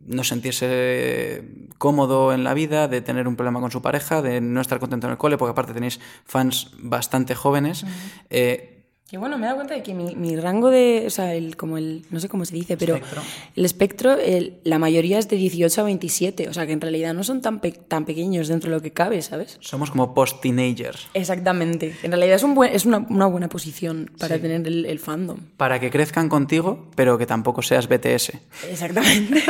no 0.00 0.22
sentirse 0.24 1.44
cómodo 1.78 2.34
en 2.34 2.44
la 2.44 2.52
vida, 2.52 2.88
de 2.88 3.00
tener 3.00 3.26
un 3.26 3.36
problema 3.36 3.60
con 3.60 3.70
su 3.70 3.80
pareja, 3.80 4.20
de 4.20 4.42
no 4.42 4.60
estar 4.60 4.78
contento 4.80 5.06
en 5.06 5.12
el 5.12 5.18
cole, 5.18 5.38
porque 5.38 5.52
aparte 5.52 5.72
tenéis 5.72 5.98
fans 6.26 6.72
bastante 6.78 7.34
jóvenes. 7.34 7.86
Eh, 8.28 8.73
Que 9.14 9.18
bueno, 9.18 9.38
me 9.38 9.44
he 9.44 9.46
dado 9.46 9.58
cuenta 9.58 9.74
de 9.74 9.82
que 9.84 9.94
mi, 9.94 10.16
mi 10.16 10.34
rango 10.34 10.70
de, 10.70 11.04
o 11.06 11.10
sea, 11.10 11.34
el, 11.34 11.56
como 11.56 11.78
el, 11.78 12.02
no 12.10 12.18
sé 12.18 12.28
cómo 12.28 12.44
se 12.44 12.52
dice, 12.56 12.76
pero 12.76 12.96
Espectro. 12.96 13.22
el 13.54 13.64
espectro, 13.64 14.18
el- 14.18 14.54
la 14.64 14.80
mayoría 14.80 15.20
es 15.20 15.28
de 15.28 15.36
18 15.36 15.82
a 15.82 15.84
27, 15.84 16.48
o 16.48 16.52
sea 16.52 16.66
que 16.66 16.72
en 16.72 16.80
realidad 16.80 17.14
no 17.14 17.22
son 17.22 17.40
tan, 17.40 17.60
pe- 17.60 17.70
tan 17.70 18.06
pequeños 18.06 18.48
dentro 18.48 18.70
de 18.70 18.76
lo 18.76 18.82
que 18.82 18.90
cabe, 18.92 19.22
¿sabes? 19.22 19.56
somos 19.60 19.92
como 19.92 20.14
post-teenagers. 20.14 21.06
Exactamente. 21.14 21.94
En 22.02 22.10
realidad 22.10 22.34
es, 22.34 22.42
un 22.42 22.56
buen, 22.56 22.74
es 22.74 22.86
una, 22.86 23.06
una 23.08 23.26
buena 23.26 23.48
posición 23.48 24.10
para 24.18 24.36
tener 24.40 24.66
el, 24.66 24.84
el 24.84 24.98
fandom. 24.98 25.38
Para 25.58 25.78
que 25.78 25.92
crezcan 25.92 26.28
contigo, 26.28 26.88
pero 26.96 27.16
que 27.16 27.26
tampoco 27.26 27.62
seas 27.62 27.86
BTS. 27.88 28.32
Exactamente. 28.68 29.44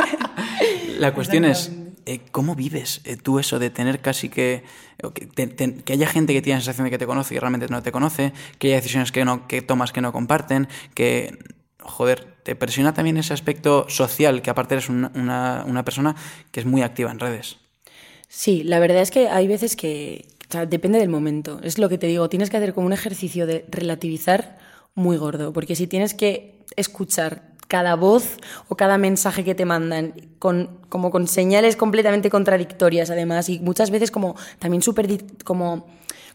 La 0.99 1.11
cuestión 1.15 1.43
es, 1.43 1.71
eh, 2.05 2.21
¿cómo 2.31 2.55
vives 2.55 3.01
eh, 3.05 3.17
tú 3.17 3.39
eso 3.39 3.59
de 3.59 3.69
tener 3.69 3.99
casi 4.01 4.29
que... 4.29 4.63
que 5.85 5.93
haya 5.93 6.07
gente 6.07 6.33
que 6.33 6.41
tiene 6.41 6.59
la 6.59 6.63
sensación 6.63 6.85
de 6.85 6.91
que 6.91 6.97
te 6.97 7.05
conoce 7.05 7.35
y 7.35 7.39
realmente 7.39 7.67
no 7.69 7.81
te 7.83 7.91
conoce, 7.91 8.33
que 8.59 8.67
haya 8.67 8.77
decisiones 8.77 9.11
que, 9.11 9.25
no, 9.25 9.47
que 9.47 9.61
tomas 9.61 9.91
que 9.91 10.01
no 10.01 10.11
comparten, 10.11 10.67
que... 10.93 11.37
Joder, 11.87 12.25
te 12.41 12.55
presiona 12.55 12.95
también 12.95 13.17
ese 13.17 13.31
aspecto 13.33 13.85
social, 13.89 14.41
que 14.41 14.49
aparte 14.49 14.73
eres 14.73 14.89
una, 14.89 15.11
una- 15.13 15.63
una 15.67 15.85
persona 15.85 16.15
que 16.51 16.59
es 16.59 16.65
muy 16.65 16.81
activa 16.81 17.11
en 17.11 17.19
redes. 17.19 17.57
Sí, 18.27 18.63
la 18.63 18.79
verdad 18.79 19.03
es 19.03 19.11
que 19.11 19.29
hay 19.29 19.47
veces 19.47 19.75
que 19.75 20.25
o 20.49 20.51
sea, 20.51 20.65
depende 20.65 20.97
del 20.97 21.09
momento. 21.09 21.59
Es 21.63 21.77
lo 21.77 21.87
que 21.87 21.99
te 21.99 22.07
digo, 22.07 22.27
tienes 22.27 22.49
que 22.49 22.57
hacer 22.57 22.73
como 22.73 22.87
un 22.87 22.93
ejercicio 22.93 23.45
de 23.45 23.65
relativizar 23.69 24.57
muy 24.95 25.17
gordo, 25.17 25.53
porque 25.53 25.75
si 25.75 25.85
tienes 25.85 26.15
que 26.15 26.55
escuchar 26.75 27.43
cada 27.67 27.95
voz 27.95 28.37
o 28.67 28.75
cada 28.75 28.97
mensaje 28.97 29.43
que 29.43 29.55
te 29.55 29.65
mandan 29.65 30.13
con, 30.39 30.69
como 30.89 31.11
con 31.11 31.27
señales 31.27 31.75
completamente 31.75 32.29
contradictorias 32.29 33.09
además 33.09 33.49
y 33.49 33.59
muchas 33.59 33.89
veces 33.89 34.11
como 34.11 34.35
también 34.59 34.81
súper 34.81 35.23
como 35.43 35.85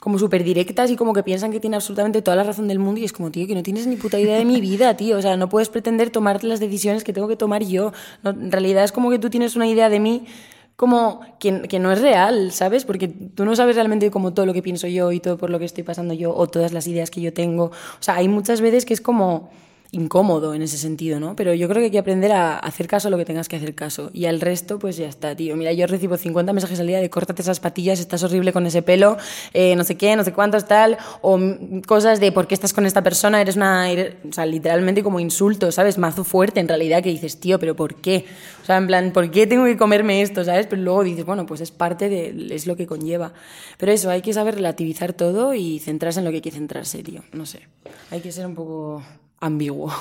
como 0.01 0.19
súper 0.19 0.43
directas 0.43 0.91
y 0.91 0.97
como 0.97 1.13
que 1.13 1.23
piensan 1.23 1.53
que 1.53 1.61
tiene 1.61 1.77
absolutamente 1.77 2.23
toda 2.23 2.35
la 2.35 2.43
razón 2.43 2.67
del 2.69 2.79
mundo 2.79 3.01
y 3.01 3.05
es 3.05 3.13
como, 3.13 3.31
tío, 3.31 3.47
que 3.47 3.55
no 3.55 3.63
tienes 3.63 3.87
ni 3.87 3.97
puta 3.97 4.19
idea 4.19 4.39
de 4.39 4.47
mi 4.47 4.61
vida, 4.61 4.97
tío. 4.97 5.19
O 5.19 5.23
sea, 5.23 5.37
no 5.37 5.51
puedes 5.51 5.69
pretender 5.69 6.09
tomar 6.09 6.43
las 6.43 6.59
decisiones 6.59 7.05
que 7.05 7.13
tengo 7.13 7.29
que 7.29 7.37
tomar 7.37 7.63
yo. 7.63 7.93
No, 8.23 8.31
en 8.31 8.51
realidad 8.51 8.83
es 8.83 8.93
como 8.93 9.11
que 9.11 9.19
tú 9.19 9.29
tienes 9.29 9.57
una 9.57 9.67
idea 9.67 9.91
de 9.91 10.01
mí 10.01 10.25
como 10.77 11.21
que, 11.39 11.61
que 11.69 11.79
no 11.79 11.93
es 11.93 12.01
real, 12.01 12.51
¿sabes? 12.53 12.87
Porque 12.87 13.09
tú 13.09 13.45
no 13.45 13.55
sabes 13.55 13.77
realmente 13.77 14.11
como 14.11 14.33
todo 14.33 14.47
lo 14.47 14.55
que 14.55 14.63
pienso 14.63 14.87
yo 14.87 15.13
y 15.13 15.21
todo 15.21 15.37
por 15.37 15.51
lo 15.51 15.59
que 15.59 15.67
estoy 15.67 15.85
pasando 15.85 16.15
yo 16.15 16.35
o 16.35 16.47
todas 16.47 16.73
las 16.73 16.87
ideas 16.87 17.11
que 17.11 17.21
yo 17.21 17.35
tengo. 17.35 17.65
O 17.65 18.03
sea, 18.03 18.15
hay 18.15 18.29
muchas 18.29 18.63
veces 18.63 18.87
que 18.87 18.95
es 18.95 19.03
como 19.03 19.51
incómodo 19.93 20.55
en 20.55 20.63
ese 20.63 20.79
sentido, 20.79 21.19
¿no? 21.19 21.35
Pero 21.35 21.53
yo 21.55 21.69
creo 21.69 21.81
que 21.81 21.87
hay 21.87 21.91
que 21.91 21.99
aprender 21.99 22.31
a 22.33 22.59
hacer 22.59 22.87
caso 22.87 23.09
a 23.09 23.11
lo 23.11 23.19
que 23.19 23.25
tengas 23.25 23.49
que 23.49 23.57
hacer 23.57 23.75
caso. 23.75 24.11
Y 24.13 24.27
al 24.27 24.41
resto, 24.41 24.79
pues 24.79 24.97
ya 24.97 25.09
está, 25.09 25.35
tío. 25.35 25.57
Mira, 25.57 25.73
yo 25.73 25.87
recibo 25.87 26.17
50 26.17 26.53
mensajes 26.53 26.79
al 26.79 26.87
día 26.87 27.01
de 27.01 27.11
córtate 27.11 27.43
esas 27.43 27.59
patillas, 27.59 27.99
estás 27.99 28.23
horrible 28.23 28.53
con 28.53 28.67
ese 28.67 28.83
pelo, 28.83 29.17
eh, 29.53 29.75
no 29.75 29.85
sé 29.85 29.97
qué, 29.97 30.15
no 30.15 30.23
sé 30.23 30.33
cuántos, 30.33 30.67
tal. 30.67 30.97
O 31.23 31.39
cosas 31.87 32.21
de 32.21 32.31
por 32.31 32.47
qué 32.47 32.55
estás 32.55 32.73
con 32.73 32.87
esta 32.87 33.03
persona, 33.03 33.41
eres 33.41 33.57
una... 33.57 33.89
o 34.29 34.33
sea, 34.33 34.47
literalmente 34.47 35.03
como 35.03 35.19
insulto, 35.19 35.73
¿sabes? 35.73 35.99
Mazo 35.99 36.23
fuerte 36.25 36.61
en 36.61 36.69
realidad 36.69 37.03
que 37.03 37.11
dices, 37.11 37.41
tío, 37.41 37.59
pero 37.59 37.75
¿por 37.75 37.97
qué? 37.97 38.27
O 38.63 38.67
sea, 38.67 38.77
en 38.77 38.87
plan, 38.87 39.13
¿por 39.13 39.31
qué 39.31 39.47
tengo 39.47 39.65
que 39.65 39.77
comerme 39.77 40.23
esto, 40.23 40.45
¿sabes? 40.45 40.67
Pero 40.69 40.83
luego 40.83 41.03
dices, 41.03 41.25
bueno, 41.25 41.47
pues 41.47 41.61
es 41.61 41.73
parte 41.73 42.09
de... 42.09 42.55
es 42.55 42.67
lo 42.67 42.77
que 42.77 42.87
conlleva. 42.87 43.33
Pero 43.77 43.91
eso, 43.91 44.11
hay 44.11 44.23
que 44.23 44.33
saber 44.33 44.55
relativizar 44.55 45.15
todo 45.15 45.55
y 45.55 45.81
centrarse 45.81 46.21
en 46.21 46.27
lo 46.27 46.31
que 46.31 46.37
hay 46.37 46.43
que 46.43 46.53
centrarse, 46.53 47.03
tío. 47.03 47.23
No 47.33 47.45
sé. 47.45 47.67
Hay 48.13 48.21
que 48.21 48.31
ser 48.31 48.47
un 48.47 48.55
poco 48.55 49.03
ambiguo. 49.41 49.93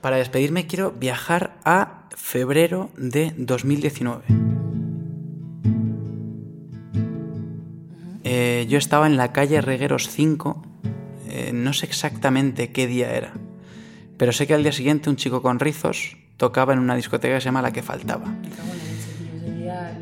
Para 0.00 0.16
despedirme 0.16 0.66
quiero 0.66 0.92
viajar 0.92 1.56
a 1.64 2.08
febrero 2.16 2.90
de 2.96 3.34
2019. 3.36 4.24
Eh, 8.22 8.66
yo 8.68 8.78
estaba 8.78 9.06
en 9.06 9.16
la 9.16 9.32
calle 9.32 9.60
Regueros 9.60 10.08
5, 10.08 10.62
eh, 11.28 11.50
no 11.52 11.72
sé 11.72 11.86
exactamente 11.86 12.70
qué 12.70 12.86
día 12.86 13.12
era, 13.12 13.32
pero 14.16 14.32
sé 14.32 14.46
que 14.46 14.54
al 14.54 14.62
día 14.62 14.72
siguiente 14.72 15.10
un 15.10 15.16
chico 15.16 15.42
con 15.42 15.58
rizos 15.58 16.16
tocaba 16.36 16.72
en 16.72 16.78
una 16.78 16.94
discoteca 16.94 17.34
que 17.34 17.40
se 17.40 17.46
llama 17.46 17.62
La 17.62 17.72
que 17.72 17.82
faltaba. 17.82 18.26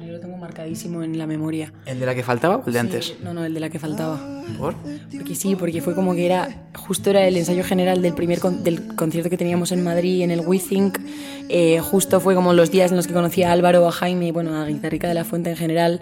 Yo 0.05 0.13
lo 0.13 0.21
tengo 0.21 0.37
marcadísimo 0.37 1.03
en 1.03 1.19
la 1.19 1.27
memoria. 1.27 1.73
¿El 1.87 2.01
de 2.01 2.07
la 2.07 2.15
que 2.15 2.23
faltaba 2.23 2.57
o 2.57 2.67
el 2.67 2.73
de 2.73 2.79
antes? 2.79 3.17
No, 3.23 3.35
no, 3.35 3.45
el 3.45 3.55
de 3.55 3.61
la 3.61 3.71
que 3.71 3.79
faltaba. 3.79 4.19
¿Por? 4.59 4.75
Porque 4.75 5.35
sí, 5.35 5.57
porque 5.57 5.81
fue 5.81 5.95
como 5.95 6.15
que 6.15 6.27
era, 6.27 6.68
justo 6.89 7.11
era 7.11 7.29
el 7.29 7.37
ensayo 7.37 7.63
general 7.63 8.01
del 8.01 8.15
primer 8.15 8.41
del 8.41 8.97
concierto 8.97 9.29
que 9.29 9.37
teníamos 9.37 9.71
en 9.73 9.85
Madrid, 9.85 10.23
en 10.23 10.31
el 10.31 10.41
WeThink. 10.41 10.99
Eh, 11.51 11.81
justo 11.81 12.19
fue 12.21 12.35
como 12.35 12.53
los 12.55 12.71
días 12.71 12.91
en 12.91 12.97
los 12.97 13.07
que 13.07 13.13
conocí 13.13 13.43
a 13.43 13.53
Álvaro, 13.53 13.87
a 13.87 13.93
Jaime, 13.93 14.33
bueno, 14.33 14.57
a 14.57 14.67
Guitarrica 14.67 15.07
de 15.07 15.15
la 15.15 15.25
Fuente 15.25 15.51
en 15.51 15.57
general. 15.57 16.01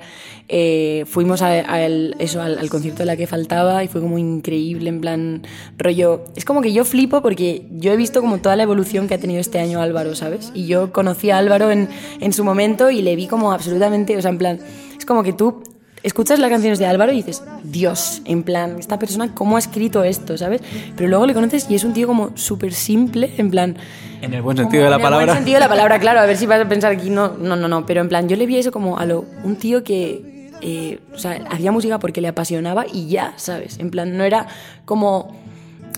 Eh, 0.48 1.04
fuimos 1.08 1.42
a, 1.42 1.84
el- 1.84 2.14
eso, 2.20 2.40
al, 2.40 2.58
al 2.58 2.70
concierto 2.70 3.00
de 3.00 3.06
la 3.06 3.16
que 3.16 3.26
faltaba 3.26 3.82
y 3.82 3.88
fue 3.88 4.00
como 4.00 4.16
increíble, 4.16 4.88
en 4.88 5.00
plan, 5.00 5.42
rollo. 5.76 6.24
Es 6.36 6.44
como 6.44 6.62
que 6.62 6.72
yo 6.72 6.84
flipo 6.84 7.20
porque 7.20 7.66
yo 7.72 7.92
he 7.92 7.96
visto 7.96 8.20
como 8.20 8.38
toda 8.38 8.54
la 8.54 8.62
evolución 8.62 9.08
que 9.08 9.14
ha 9.14 9.18
tenido 9.18 9.40
este 9.40 9.58
año 9.58 9.80
Álvaro, 9.80 10.14
¿sabes? 10.14 10.52
Y 10.54 10.66
yo 10.66 10.92
conocí 10.92 11.30
a 11.30 11.38
Álvaro 11.38 11.70
en, 11.72 11.88
en 12.20 12.32
su 12.32 12.44
momento 12.44 12.90
y 12.90 13.02
le 13.02 13.16
vi 13.16 13.26
como 13.26 13.50
absolutamente, 13.52 14.16
o 14.16 14.22
sea, 14.22 14.30
en 14.30 14.38
plan, 14.38 14.58
es 14.96 15.04
como 15.04 15.24
que 15.24 15.32
tú 15.32 15.62
escuchas 16.06 16.38
las 16.38 16.50
canciones 16.50 16.78
de 16.78 16.86
Álvaro 16.86 17.10
y 17.10 17.16
dices, 17.16 17.42
Dios, 17.64 18.22
en 18.24 18.44
plan, 18.44 18.76
esta 18.78 18.96
persona, 18.96 19.34
¿cómo 19.34 19.56
ha 19.56 19.58
escrito 19.58 20.04
esto, 20.04 20.38
sabes? 20.38 20.62
Pero 20.96 21.08
luego 21.08 21.26
le 21.26 21.34
conoces 21.34 21.68
y 21.68 21.74
es 21.74 21.82
un 21.82 21.92
tío 21.92 22.06
como 22.06 22.30
súper 22.36 22.72
simple, 22.72 23.34
en 23.38 23.50
plan... 23.50 23.76
En 24.22 24.32
el 24.32 24.40
buen 24.40 24.56
sentido 24.56 24.84
de 24.84 24.90
la 24.90 24.96
en 24.96 25.00
el 25.00 25.04
palabra. 25.04 25.26
buen 25.26 25.36
sentido 25.36 25.56
de 25.56 25.60
la 25.60 25.68
palabra, 25.68 25.98
claro, 25.98 26.20
a 26.20 26.26
ver 26.26 26.36
si 26.36 26.46
vas 26.46 26.60
a 26.60 26.68
pensar 26.68 26.92
aquí, 26.92 27.10
no, 27.10 27.34
no, 27.36 27.56
no, 27.56 27.66
no, 27.66 27.84
pero 27.84 28.00
en 28.00 28.08
plan, 28.08 28.28
yo 28.28 28.36
le 28.36 28.46
vi 28.46 28.56
eso 28.56 28.70
como 28.70 28.98
a 28.98 29.04
lo, 29.04 29.24
un 29.42 29.56
tío 29.56 29.82
que, 29.82 30.52
eh, 30.60 31.00
o 31.12 31.18
sea, 31.18 31.44
hacía 31.50 31.72
música 31.72 31.98
porque 31.98 32.20
le 32.20 32.28
apasionaba 32.28 32.86
y 32.86 33.08
ya, 33.08 33.34
¿sabes? 33.36 33.78
En 33.80 33.90
plan, 33.90 34.16
no 34.16 34.22
era 34.22 34.46
como... 34.84 35.45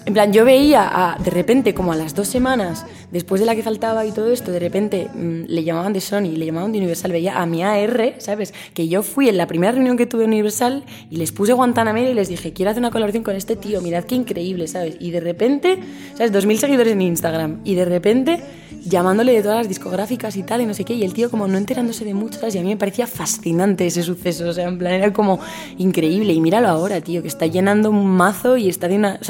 En 0.09 0.15
plan, 0.15 0.33
yo 0.33 0.47
veía 0.47 0.89
a, 0.91 1.19
de 1.19 1.31
repente, 1.31 1.75
como 1.75 1.93
a 1.93 1.97
las 1.97 2.15
dos 2.15 2.29
semanas, 2.29 2.87
después 3.13 3.43
de 3.43 3.47
la 3.47 3.55
que 3.55 3.63
faltaba 3.63 4.07
y 4.07 4.11
todo 4.11 4.33
esto, 4.33 4.51
de 4.51 4.59
repente 4.59 5.07
mm, 5.15 5.43
le 5.49 5.65
llamaban 5.65 5.93
de 5.93 6.01
Sony, 6.01 6.31
le 6.35 6.47
llamaban 6.47 6.73
de 6.73 6.79
Universal, 6.79 7.13
veía 7.13 7.39
a 7.39 7.45
mi 7.45 7.63
AR, 7.63 8.15
¿sabes? 8.17 8.55
Que 8.73 8.89
yo 8.89 9.03
fui 9.03 9.29
en 9.29 9.37
la 9.37 9.47
primera 9.47 9.73
reunión 9.73 9.99
que 9.99 10.07
tuve 10.07 10.25
en 10.25 10.31
Universal 10.31 10.83
y 11.11 11.17
les 11.17 11.31
puse 11.31 11.53
Guantanamera 11.53 12.09
y 12.09 12.15
les 12.15 12.29
dije, 12.29 12.55
quiero 12.55 12.71
hacer 12.71 12.81
una 12.81 12.91
colaboración 12.91 13.23
con 13.23 13.37
este 13.37 13.55
tío, 13.55 13.83
mirad 13.83 14.05
qué 14.05 14.15
increíble, 14.15 14.67
¿sabes? 14.67 14.97
Y 14.99 15.11
de 15.11 15.21
repente, 15.21 15.79
¿sabes? 16.17 16.33
2.000 16.33 16.57
seguidores 16.57 16.95
en 16.95 17.03
Instagram 17.03 17.61
y 17.65 17.75
de 17.75 17.85
repente 17.85 18.41
llamándole 18.87 19.33
de 19.33 19.43
todas 19.43 19.59
las 19.59 19.69
discográficas 19.69 20.37
y 20.39 20.43
tal, 20.43 20.63
y 20.63 20.65
no 20.65 20.73
sé 20.73 20.87
qué, 20.87 20.95
y 20.95 21.03
el 21.03 21.13
tío 21.13 21.31
como 21.31 21.47
no 21.49 21.59
enterándose 21.59 22.07
de 22.07 22.15
mucho, 22.15 22.41
¿sabes? 22.41 22.55
Y 22.55 22.59
a 22.59 22.63
mí 22.63 22.69
me 22.69 22.79
parecía 22.79 23.07
fascinante 23.07 23.87
ese 23.87 24.03
suceso, 24.03 24.49
o 24.49 24.53
sea, 24.55 24.69
en 24.69 24.79
plan 24.79 24.95
era 24.95 25.13
como 25.13 25.39
increíble, 25.77 26.33
y 26.33 26.41
míralo 26.41 26.69
ahora, 26.69 27.03
tío, 27.03 27.21
que 27.21 27.29
está 27.29 27.45
llenando 27.45 27.91
un 27.91 28.07
mazo 28.07 28.57
y 28.57 28.71
está 28.71 28.89
de 28.89 28.97
una, 28.97 29.21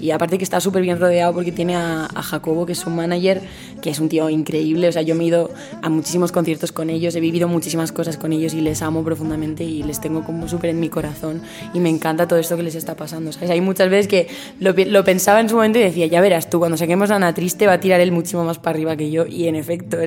y 0.00 0.10
aparte 0.10 0.38
que 0.38 0.44
está 0.44 0.60
súper 0.60 0.82
bien 0.82 0.98
rodeado 0.98 1.32
porque 1.34 1.52
tiene 1.52 1.76
a, 1.76 2.06
a 2.06 2.22
Jacobo, 2.22 2.66
que 2.66 2.72
es 2.72 2.78
su 2.78 2.90
manager, 2.90 3.42
que 3.82 3.90
es 3.90 4.00
un 4.00 4.08
tío 4.08 4.28
increíble. 4.30 4.88
O 4.88 4.92
sea, 4.92 5.02
yo 5.02 5.14
me 5.14 5.24
he 5.24 5.26
ido 5.28 5.50
a 5.82 5.88
muchísimos 5.88 6.32
conciertos 6.32 6.72
con 6.72 6.90
ellos, 6.90 7.14
he 7.14 7.20
vivido 7.20 7.48
muchísimas 7.48 7.92
cosas 7.92 8.16
con 8.16 8.32
ellos 8.32 8.54
y 8.54 8.60
les 8.60 8.82
amo 8.82 9.04
profundamente 9.04 9.64
y 9.64 9.82
les 9.82 10.00
tengo 10.00 10.24
como 10.24 10.48
súper 10.48 10.70
en 10.70 10.80
mi 10.80 10.88
corazón. 10.88 11.42
Y 11.74 11.80
me 11.80 11.88
encanta 11.88 12.26
todo 12.26 12.38
esto 12.38 12.56
que 12.56 12.62
les 12.62 12.74
está 12.74 12.96
pasando. 12.96 13.32
¿sabes? 13.32 13.50
Hay 13.50 13.60
muchas 13.60 13.90
veces 13.90 14.08
que 14.08 14.28
lo, 14.58 14.72
lo 14.72 15.04
pensaba 15.04 15.40
en 15.40 15.48
su 15.48 15.56
momento 15.56 15.78
y 15.78 15.82
decía, 15.82 16.06
ya 16.06 16.20
verás 16.20 16.50
tú, 16.50 16.58
cuando 16.58 16.76
saquemos 16.76 17.10
a 17.10 17.16
Ana 17.16 17.34
Triste 17.34 17.66
va 17.66 17.74
a 17.74 17.80
tirar 17.80 18.00
él 18.00 18.12
muchísimo 18.12 18.44
más 18.44 18.58
para 18.58 18.76
arriba 18.76 18.96
que 18.96 19.10
yo. 19.10 19.26
Y 19.26 19.48
en 19.48 19.56
efecto, 19.56 19.98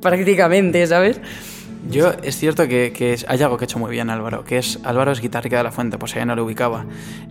prácticamente, 0.00 0.86
¿sabes? 0.86 1.20
Yo 1.90 2.12
es 2.22 2.36
cierto 2.36 2.66
que, 2.68 2.92
que 2.92 3.16
hay 3.26 3.42
algo 3.42 3.56
que 3.56 3.64
ha 3.64 3.66
hecho 3.66 3.78
muy 3.78 3.90
bien 3.90 4.10
Álvaro, 4.10 4.44
que 4.44 4.58
es 4.58 4.78
Álvaro 4.84 5.12
es 5.12 5.20
guitarrica 5.20 5.58
de 5.58 5.64
la 5.64 5.72
fuente, 5.72 5.98
pues 5.98 6.14
ella 6.16 6.26
no 6.26 6.36
lo 6.36 6.44
ubicaba, 6.44 6.84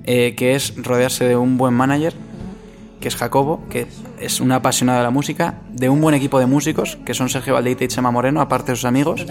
eh, 0.05 0.33
que 0.35 0.55
es 0.55 0.73
rodearse 0.77 1.25
de 1.25 1.35
un 1.35 1.57
buen 1.57 1.73
manager 1.73 2.13
que 2.99 3.07
es 3.07 3.15
Jacobo, 3.15 3.61
que 3.69 3.87
es 4.19 4.41
un 4.41 4.51
apasionado 4.51 4.99
de 4.99 5.03
la 5.03 5.11
música, 5.11 5.55
de 5.71 5.89
un 5.89 6.01
buen 6.01 6.15
equipo 6.15 6.39
de 6.39 6.47
músicos, 6.47 6.97
que 7.05 7.13
son 7.13 7.29
Sergio 7.29 7.53
Valdeite 7.53 7.85
y 7.85 7.87
Chema 7.87 8.11
Moreno, 8.11 8.41
aparte 8.41 8.71
de 8.71 8.75
sus 8.75 8.85
amigos, 8.85 9.25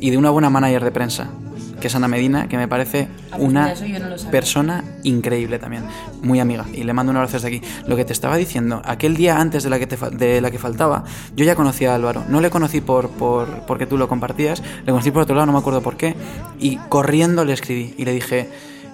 y 0.00 0.10
de 0.10 0.18
una 0.18 0.30
buena 0.30 0.50
manager 0.50 0.84
de 0.84 0.90
prensa, 0.90 1.30
que 1.80 1.88
es 1.88 1.94
Ana 1.94 2.08
Medina, 2.08 2.48
que 2.48 2.56
me 2.56 2.68
parece 2.68 3.08
Ah, 3.30 3.36
pues 3.36 3.42
una 3.42 3.74
no 3.74 4.30
persona 4.30 4.84
increíble 5.02 5.58
también, 5.58 5.84
muy 6.22 6.40
amiga, 6.40 6.64
y 6.72 6.84
le 6.84 6.92
mando 6.92 7.10
un 7.10 7.16
abrazo 7.16 7.34
desde 7.34 7.48
aquí. 7.48 7.62
Lo 7.86 7.96
que 7.96 8.04
te 8.04 8.12
estaba 8.12 8.36
diciendo, 8.36 8.82
aquel 8.84 9.16
día 9.16 9.38
antes 9.38 9.62
de 9.62 9.70
la 9.70 9.78
que, 9.78 9.86
te 9.86 9.96
de 10.12 10.40
la 10.40 10.50
que 10.50 10.58
faltaba, 10.58 11.04
yo 11.34 11.44
ya 11.44 11.54
conocía 11.54 11.92
a 11.92 11.94
Álvaro, 11.96 12.24
no 12.28 12.40
le 12.40 12.50
conocí 12.50 12.80
por, 12.80 13.10
por 13.10 13.66
porque 13.66 13.86
tú 13.86 13.96
lo 13.98 14.08
compartías, 14.08 14.62
le 14.84 14.92
conocí 14.92 15.10
por 15.10 15.22
otro 15.22 15.34
lado, 15.34 15.46
no 15.46 15.52
me 15.52 15.58
acuerdo 15.58 15.82
por 15.82 15.96
qué, 15.96 16.14
y 16.58 16.76
corriendo 16.88 17.44
le 17.44 17.52
escribí 17.52 17.94
y 17.98 18.04
le 18.04 18.12
dije, 18.12 18.48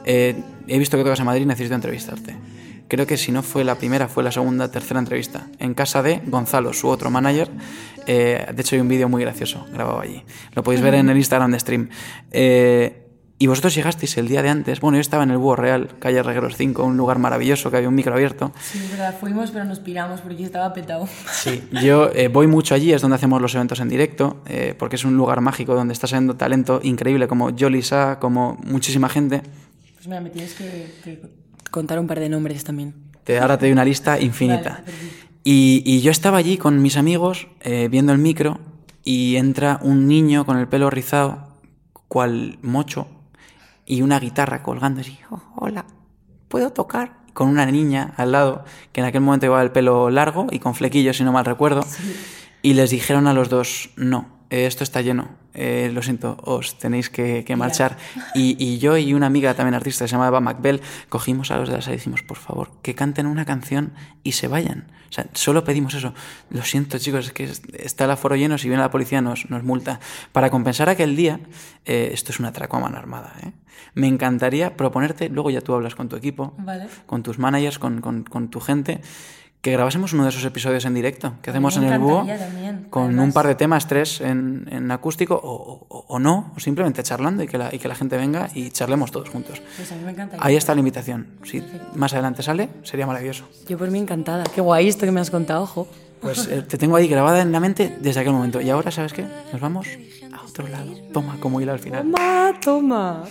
eh, 0.05 0.37
he 0.67 0.79
visto 0.79 0.97
que 0.97 1.05
tocas 1.05 1.21
en 1.21 1.27
Madrid, 1.27 1.47
necesito 1.47 1.75
entrevistarte. 1.75 2.37
Creo 2.93 3.07
que 3.07 3.17
si 3.17 3.33
no 3.33 3.43
fue 3.43 3.65
la 3.65 3.77
primera, 3.77 4.07
fue 4.07 4.23
la 4.23 4.31
segunda, 4.31 4.71
tercera 4.71 5.01
entrevista. 5.01 5.47
En 5.59 5.73
casa 5.73 6.03
de 6.03 6.21
Gonzalo, 6.27 6.75
su 6.75 6.89
otro 6.89 7.09
manager. 7.11 7.49
Eh, 8.07 8.47
de 8.55 8.61
hecho, 8.61 8.75
hay 8.75 8.83
un 8.83 8.89
vídeo 8.89 9.09
muy 9.09 9.23
gracioso 9.23 9.65
grabado 9.73 10.03
allí. 10.03 10.23
Lo 10.55 10.63
podéis 10.63 10.83
ver 10.83 10.97
en 10.97 11.09
el 11.09 11.17
Instagram 11.17 11.53
de 11.53 11.59
Stream. 11.59 11.89
Eh, 12.33 13.09
y 13.39 13.47
vosotros 13.47 13.75
llegasteis 13.75 14.19
el 14.19 14.29
día 14.29 14.43
de 14.43 14.51
antes. 14.51 14.81
Bueno, 14.81 14.99
yo 14.99 15.01
estaba 15.01 15.23
en 15.23 15.31
el 15.31 15.39
Búho 15.39 15.57
Real, 15.57 15.89
calle 16.01 16.23
Regueros 16.23 16.59
5, 16.59 16.85
un 16.85 16.99
lugar 16.99 17.19
maravilloso 17.19 17.71
que 17.71 17.79
había 17.79 17.89
un 17.89 17.95
micro 17.95 18.13
abierto. 18.13 18.53
Sí, 18.61 18.77
es 18.77 18.91
verdad, 18.91 19.17
fuimos, 19.19 19.53
pero 19.53 19.65
nos 19.65 19.81
piramos 19.81 20.21
porque 20.21 20.43
estaba 20.43 20.75
petado. 20.75 21.09
Sí, 21.33 21.67
yo 21.83 22.11
eh, 22.15 22.29
voy 22.29 22.47
mucho 22.47 22.75
allí, 22.75 22.93
es 22.93 23.01
donde 23.01 23.15
hacemos 23.15 23.41
los 23.41 23.55
eventos 23.55 23.81
en 23.81 23.89
directo, 23.89 24.43
eh, 24.45 24.75
porque 24.79 24.97
es 24.97 25.07
un 25.07 25.17
lugar 25.17 25.41
mágico 25.41 25.75
donde 25.75 25.95
está 25.95 26.07
saliendo 26.07 26.37
talento 26.37 26.79
increíble 26.83 27.27
como 27.27 27.57
Jolisa, 27.59 28.19
como 28.21 28.59
muchísima 28.65 29.09
gente. 29.09 29.41
Pues 29.95 30.07
mira, 30.09 30.21
me 30.21 30.29
tienes 30.29 30.53
que, 30.53 30.93
que 31.03 31.42
contar 31.73 31.99
un 31.99 32.07
par 32.07 32.21
de 32.21 32.29
nombres 32.29 32.63
también. 32.63 32.95
Te, 33.25 33.41
ahora 33.41 33.59
te 33.59 33.67
doy 33.67 33.73
una 33.73 33.85
lista 33.85 34.21
infinita. 34.21 34.71
Vale, 34.71 34.83
perfecto. 34.85 35.27
Y, 35.43 35.83
y 35.85 36.01
yo 36.03 36.13
estaba 36.13 36.39
allí 36.39 36.57
con 36.57 36.81
mis 36.81 36.97
amigos 36.97 37.49
eh, 37.63 37.89
viendo 37.91 38.13
el 38.13 38.19
micro 38.19 38.61
y 39.03 39.35
entra 39.35 39.81
un 39.83 40.07
niño 40.07 40.47
con 40.47 40.57
el 40.59 40.69
pelo 40.69 40.89
rizado, 40.91 41.49
cual 42.07 42.59
mocho, 42.63 43.09
y 43.85 44.03
una 44.03 44.21
guitarra 44.21 44.63
colgando 44.63 45.01
así. 45.01 45.19
"Oh, 45.31 45.41
hola, 45.57 45.85
¿puedo 46.47 46.71
tocar? 46.71 47.17
Con 47.33 47.49
una 47.49 47.67
niña 47.67 48.13
al 48.17 48.31
lado, 48.31 48.65
que 48.93 49.01
en 49.01 49.07
aquel 49.07 49.23
momento 49.23 49.47
llevaba 49.47 49.63
el 49.63 49.73
pelo 49.73 50.11
largo 50.11 50.47
y 50.51 50.59
con 50.61 50.75
flequillos, 50.77 51.17
si 51.17 51.25
no 51.25 51.33
mal 51.33 51.45
recuerdo. 51.47 51.85
Y 52.61 52.75
les 52.75 52.91
dijeron 52.91 53.27
a 53.27 53.33
los 53.33 53.49
dos, 53.49 53.91
no, 53.97 54.29
eh, 54.53 54.67
esto 54.67 54.85
está 54.85 55.01
lleno, 55.01 55.31
eh, 55.55 55.91
lo 55.93 56.03
siento, 56.03 56.37
os 56.45 56.79
tenéis 56.79 57.09
que, 57.11 57.43
que 57.45 57.57
marchar. 57.57 57.97
Y, 58.35 58.57
y 58.63 58.79
yo 58.79 58.97
y 58.99 59.15
una 59.15 59.27
amiga 59.27 59.55
también 59.55 59.75
artista, 59.75 60.05
que 60.05 60.09
se 60.09 60.13
llamaba 60.15 60.41
Macbell, 60.41 60.81
cogimos 61.09 61.51
a 61.51 61.57
los 61.57 61.69
de 61.69 61.77
la 61.77 61.83
sala 61.83 61.95
y 61.95 61.99
dijimos, 61.99 62.23
por 62.23 62.37
favor, 62.39 62.71
que 62.83 62.95
canten 62.95 63.27
una 63.27 63.45
canción 63.45 63.93
y 64.23 64.33
se 64.33 64.49
vayan. 64.49 64.87
O 65.11 65.15
sea, 65.15 65.27
solo 65.35 65.63
pedimos 65.65 65.93
eso. 65.95 66.15
Lo 66.51 66.63
siento, 66.63 66.99
chicos, 66.99 67.27
es 67.27 67.33
que 67.33 67.45
es- 67.45 67.63
está 67.75 68.05
el 68.07 68.11
aforo 68.13 68.35
lleno, 68.37 68.57
si 68.59 68.69
viene 68.69 68.83
la 68.83 68.91
policía 68.91 69.21
nos, 69.21 69.49
nos 69.51 69.63
multa. 69.63 70.01
Para 70.33 70.49
compensar 70.51 70.89
aquel 70.89 71.17
día, 71.17 71.41
eh, 71.85 72.11
esto 72.13 72.33
es 72.33 72.39
una 72.41 72.49
atraco 72.49 72.77
a 72.77 72.81
mano 72.81 72.97
armada. 72.97 73.35
Me 73.95 74.07
encantaría 74.07 74.75
proponerte, 74.77 75.29
luego 75.29 75.51
ya 75.51 75.61
tú 75.61 75.75
hablas 75.75 75.95
con 75.95 76.09
tu 76.09 76.17
equipo, 76.17 76.55
Vale. 76.59 76.89
con 77.05 77.23
tus 77.23 77.39
managers, 77.39 77.79
con, 77.79 78.01
con- 78.01 78.25
con 78.25 78.49
tu 78.49 78.59
gente, 78.61 79.03
que 79.63 79.71
grabásemos 79.71 80.13
uno 80.13 80.25
de 80.25 80.31
esos 80.31 80.45
episodios 80.45 80.85
en 80.85 80.93
directo 80.95 81.35
que 81.41 81.51
hacemos 81.51 81.77
en 81.77 81.85
el 81.85 81.99
búho 82.01 82.27
también, 82.27 82.87
con 82.91 83.05
además. 83.05 83.25
un 83.27 83.33
par 83.33 83.47
de 83.47 83.55
temas, 83.55 83.87
tres 83.87 84.21
en, 84.21 84.67
en 84.71 84.91
acústico 84.91 85.35
o, 85.43 85.87
o- 85.89 86.05
o 86.09 86.19
no, 86.19 86.53
o 86.57 86.61
simplemente 86.61 87.03
charlando 87.05 87.45
y 87.45 87.47
que, 87.47 87.59
la, 87.59 87.73
y 87.73 87.79
que 87.79 87.87
la 87.87 87.95
gente 87.95 88.17
venga 88.17 88.49
y 88.55 88.71
charlemos 88.71 89.13
todos 89.13 89.29
juntos. 89.31 89.63
Pues 89.77 89.91
a 89.93 89.95
mí 89.95 90.03
me 90.05 90.11
encantaría. 90.11 90.45
Ahí 90.45 90.57
está 90.57 90.75
la 90.75 90.81
invitación. 90.81 91.29
Si 91.45 91.63
más 91.95 92.13
adelante 92.13 92.43
sale, 92.43 92.71
sería 92.83 93.07
maravilloso. 93.07 93.49
Yo 93.69 93.79
por 93.79 93.89
mí 93.91 94.01
encantada. 94.01 94.43
Qué 94.53 94.61
guay 94.61 94.89
esto 94.89 95.07
que 95.07 95.13
me 95.13 95.21
has 95.21 95.31
contado, 95.31 95.63
ojo. 95.63 95.87
Pues 96.21 96.49
eh, 96.49 96.63
te 96.63 96.77
tengo 96.77 96.97
ahí 96.97 97.07
grabada 97.07 97.41
en 97.41 97.53
la 97.53 97.61
mente 97.61 97.97
desde 98.01 98.21
aquel 98.21 98.33
momento. 98.33 98.61
Y 98.61 98.69
ahora, 98.69 98.91
¿sabes 98.91 99.13
qué? 99.13 99.25
Nos 99.53 99.61
vamos 99.61 99.87
a 100.33 100.43
otro 100.45 100.67
lado. 100.69 100.93
Toma, 101.13 101.37
como 101.41 101.61
ir 101.61 101.71
al 101.71 101.79
final. 101.79 102.03
Toma, 102.03 102.53
toma. 102.61 103.25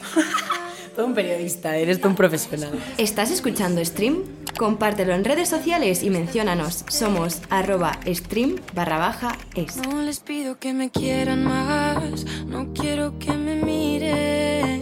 Todo 0.96 1.06
un 1.06 1.14
periodista, 1.14 1.76
eres 1.78 2.00
todo 2.00 2.10
un 2.10 2.16
profesional. 2.16 2.72
¿Estás 2.98 3.32
escuchando 3.32 3.84
Stream? 3.84 4.24
Compártelo 4.58 5.14
en 5.14 5.24
redes 5.24 5.50
sociales 5.50 6.04
y 6.04 6.10
menciónanos. 6.10 6.84
Somos 6.88 7.42
arroba 7.50 8.00
stream 8.06 8.58
barra 8.74 8.98
baja 8.98 9.38
es. 9.56 9.78
No 9.78 10.02
les 10.02 10.20
pido 10.20 10.60
que 10.60 10.74
me 10.74 10.92
quieran 10.92 11.44
más, 11.46 12.26
no 12.46 12.74
quiero 12.74 13.18
que 13.18 13.32
me 13.34 13.56
miren. 13.56 14.82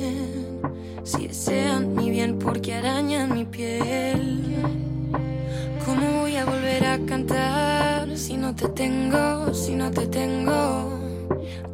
Si 1.04 1.28
desean 1.28 1.96
mi 1.96 2.10
bien 2.10 2.40
porque 2.40 2.74
arañan 2.74 3.34
mi 3.34 3.46
piel. 3.46 4.44
¿Cómo 5.86 6.22
voy 6.22 6.36
a 6.36 6.46
volver 6.46 6.86
a 6.86 7.00
cantar 7.06 8.18
si 8.18 8.38
no 8.38 8.54
te 8.54 8.68
tengo, 8.70 9.54
si 9.54 9.74
no 9.76 9.90
te 9.92 10.08
tengo? 10.08 10.99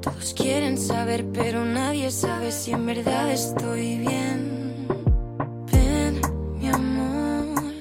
Todos 0.06 0.36
quieren 0.36 0.78
saber, 0.78 1.26
pero 1.34 1.66
nadie 1.66 2.12
sabe 2.12 2.52
si 2.52 2.72
en 2.72 2.86
verdad 2.86 3.32
estoy 3.32 3.98
bien. 3.98 4.88
Ven, 5.74 6.22
mi 6.60 6.68
amor, 6.68 7.74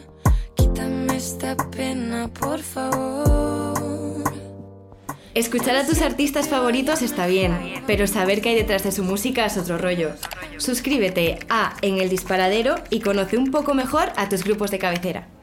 quítame 0.55 1.17
esta 1.17 1.55
pena, 1.71 2.31
por 2.33 2.61
favor. 2.61 4.25
Escuchar 5.35 5.77
a 5.77 5.87
tus 5.87 6.01
artistas 6.01 6.49
favoritos 6.49 7.03
está 7.03 7.27
bien, 7.27 7.83
pero 7.87 8.07
saber 8.07 8.41
qué 8.41 8.49
hay 8.51 8.55
detrás 8.55 8.85
de 8.85 8.93
su 8.93 9.05
música 9.05 9.45
es 9.45 9.59
otro 9.59 9.77
rollo. 9.77 10.13
Suscríbete 10.57 11.41
a 11.51 11.77
En 11.83 11.99
el 11.99 12.09
Disparadero 12.09 12.77
y 12.89 13.01
conoce 13.01 13.37
un 13.37 13.51
poco 13.51 13.75
mejor 13.75 14.13
a 14.17 14.31
tus 14.31 14.45
grupos 14.45 14.71
de 14.71 14.79
cabecera. 14.79 15.34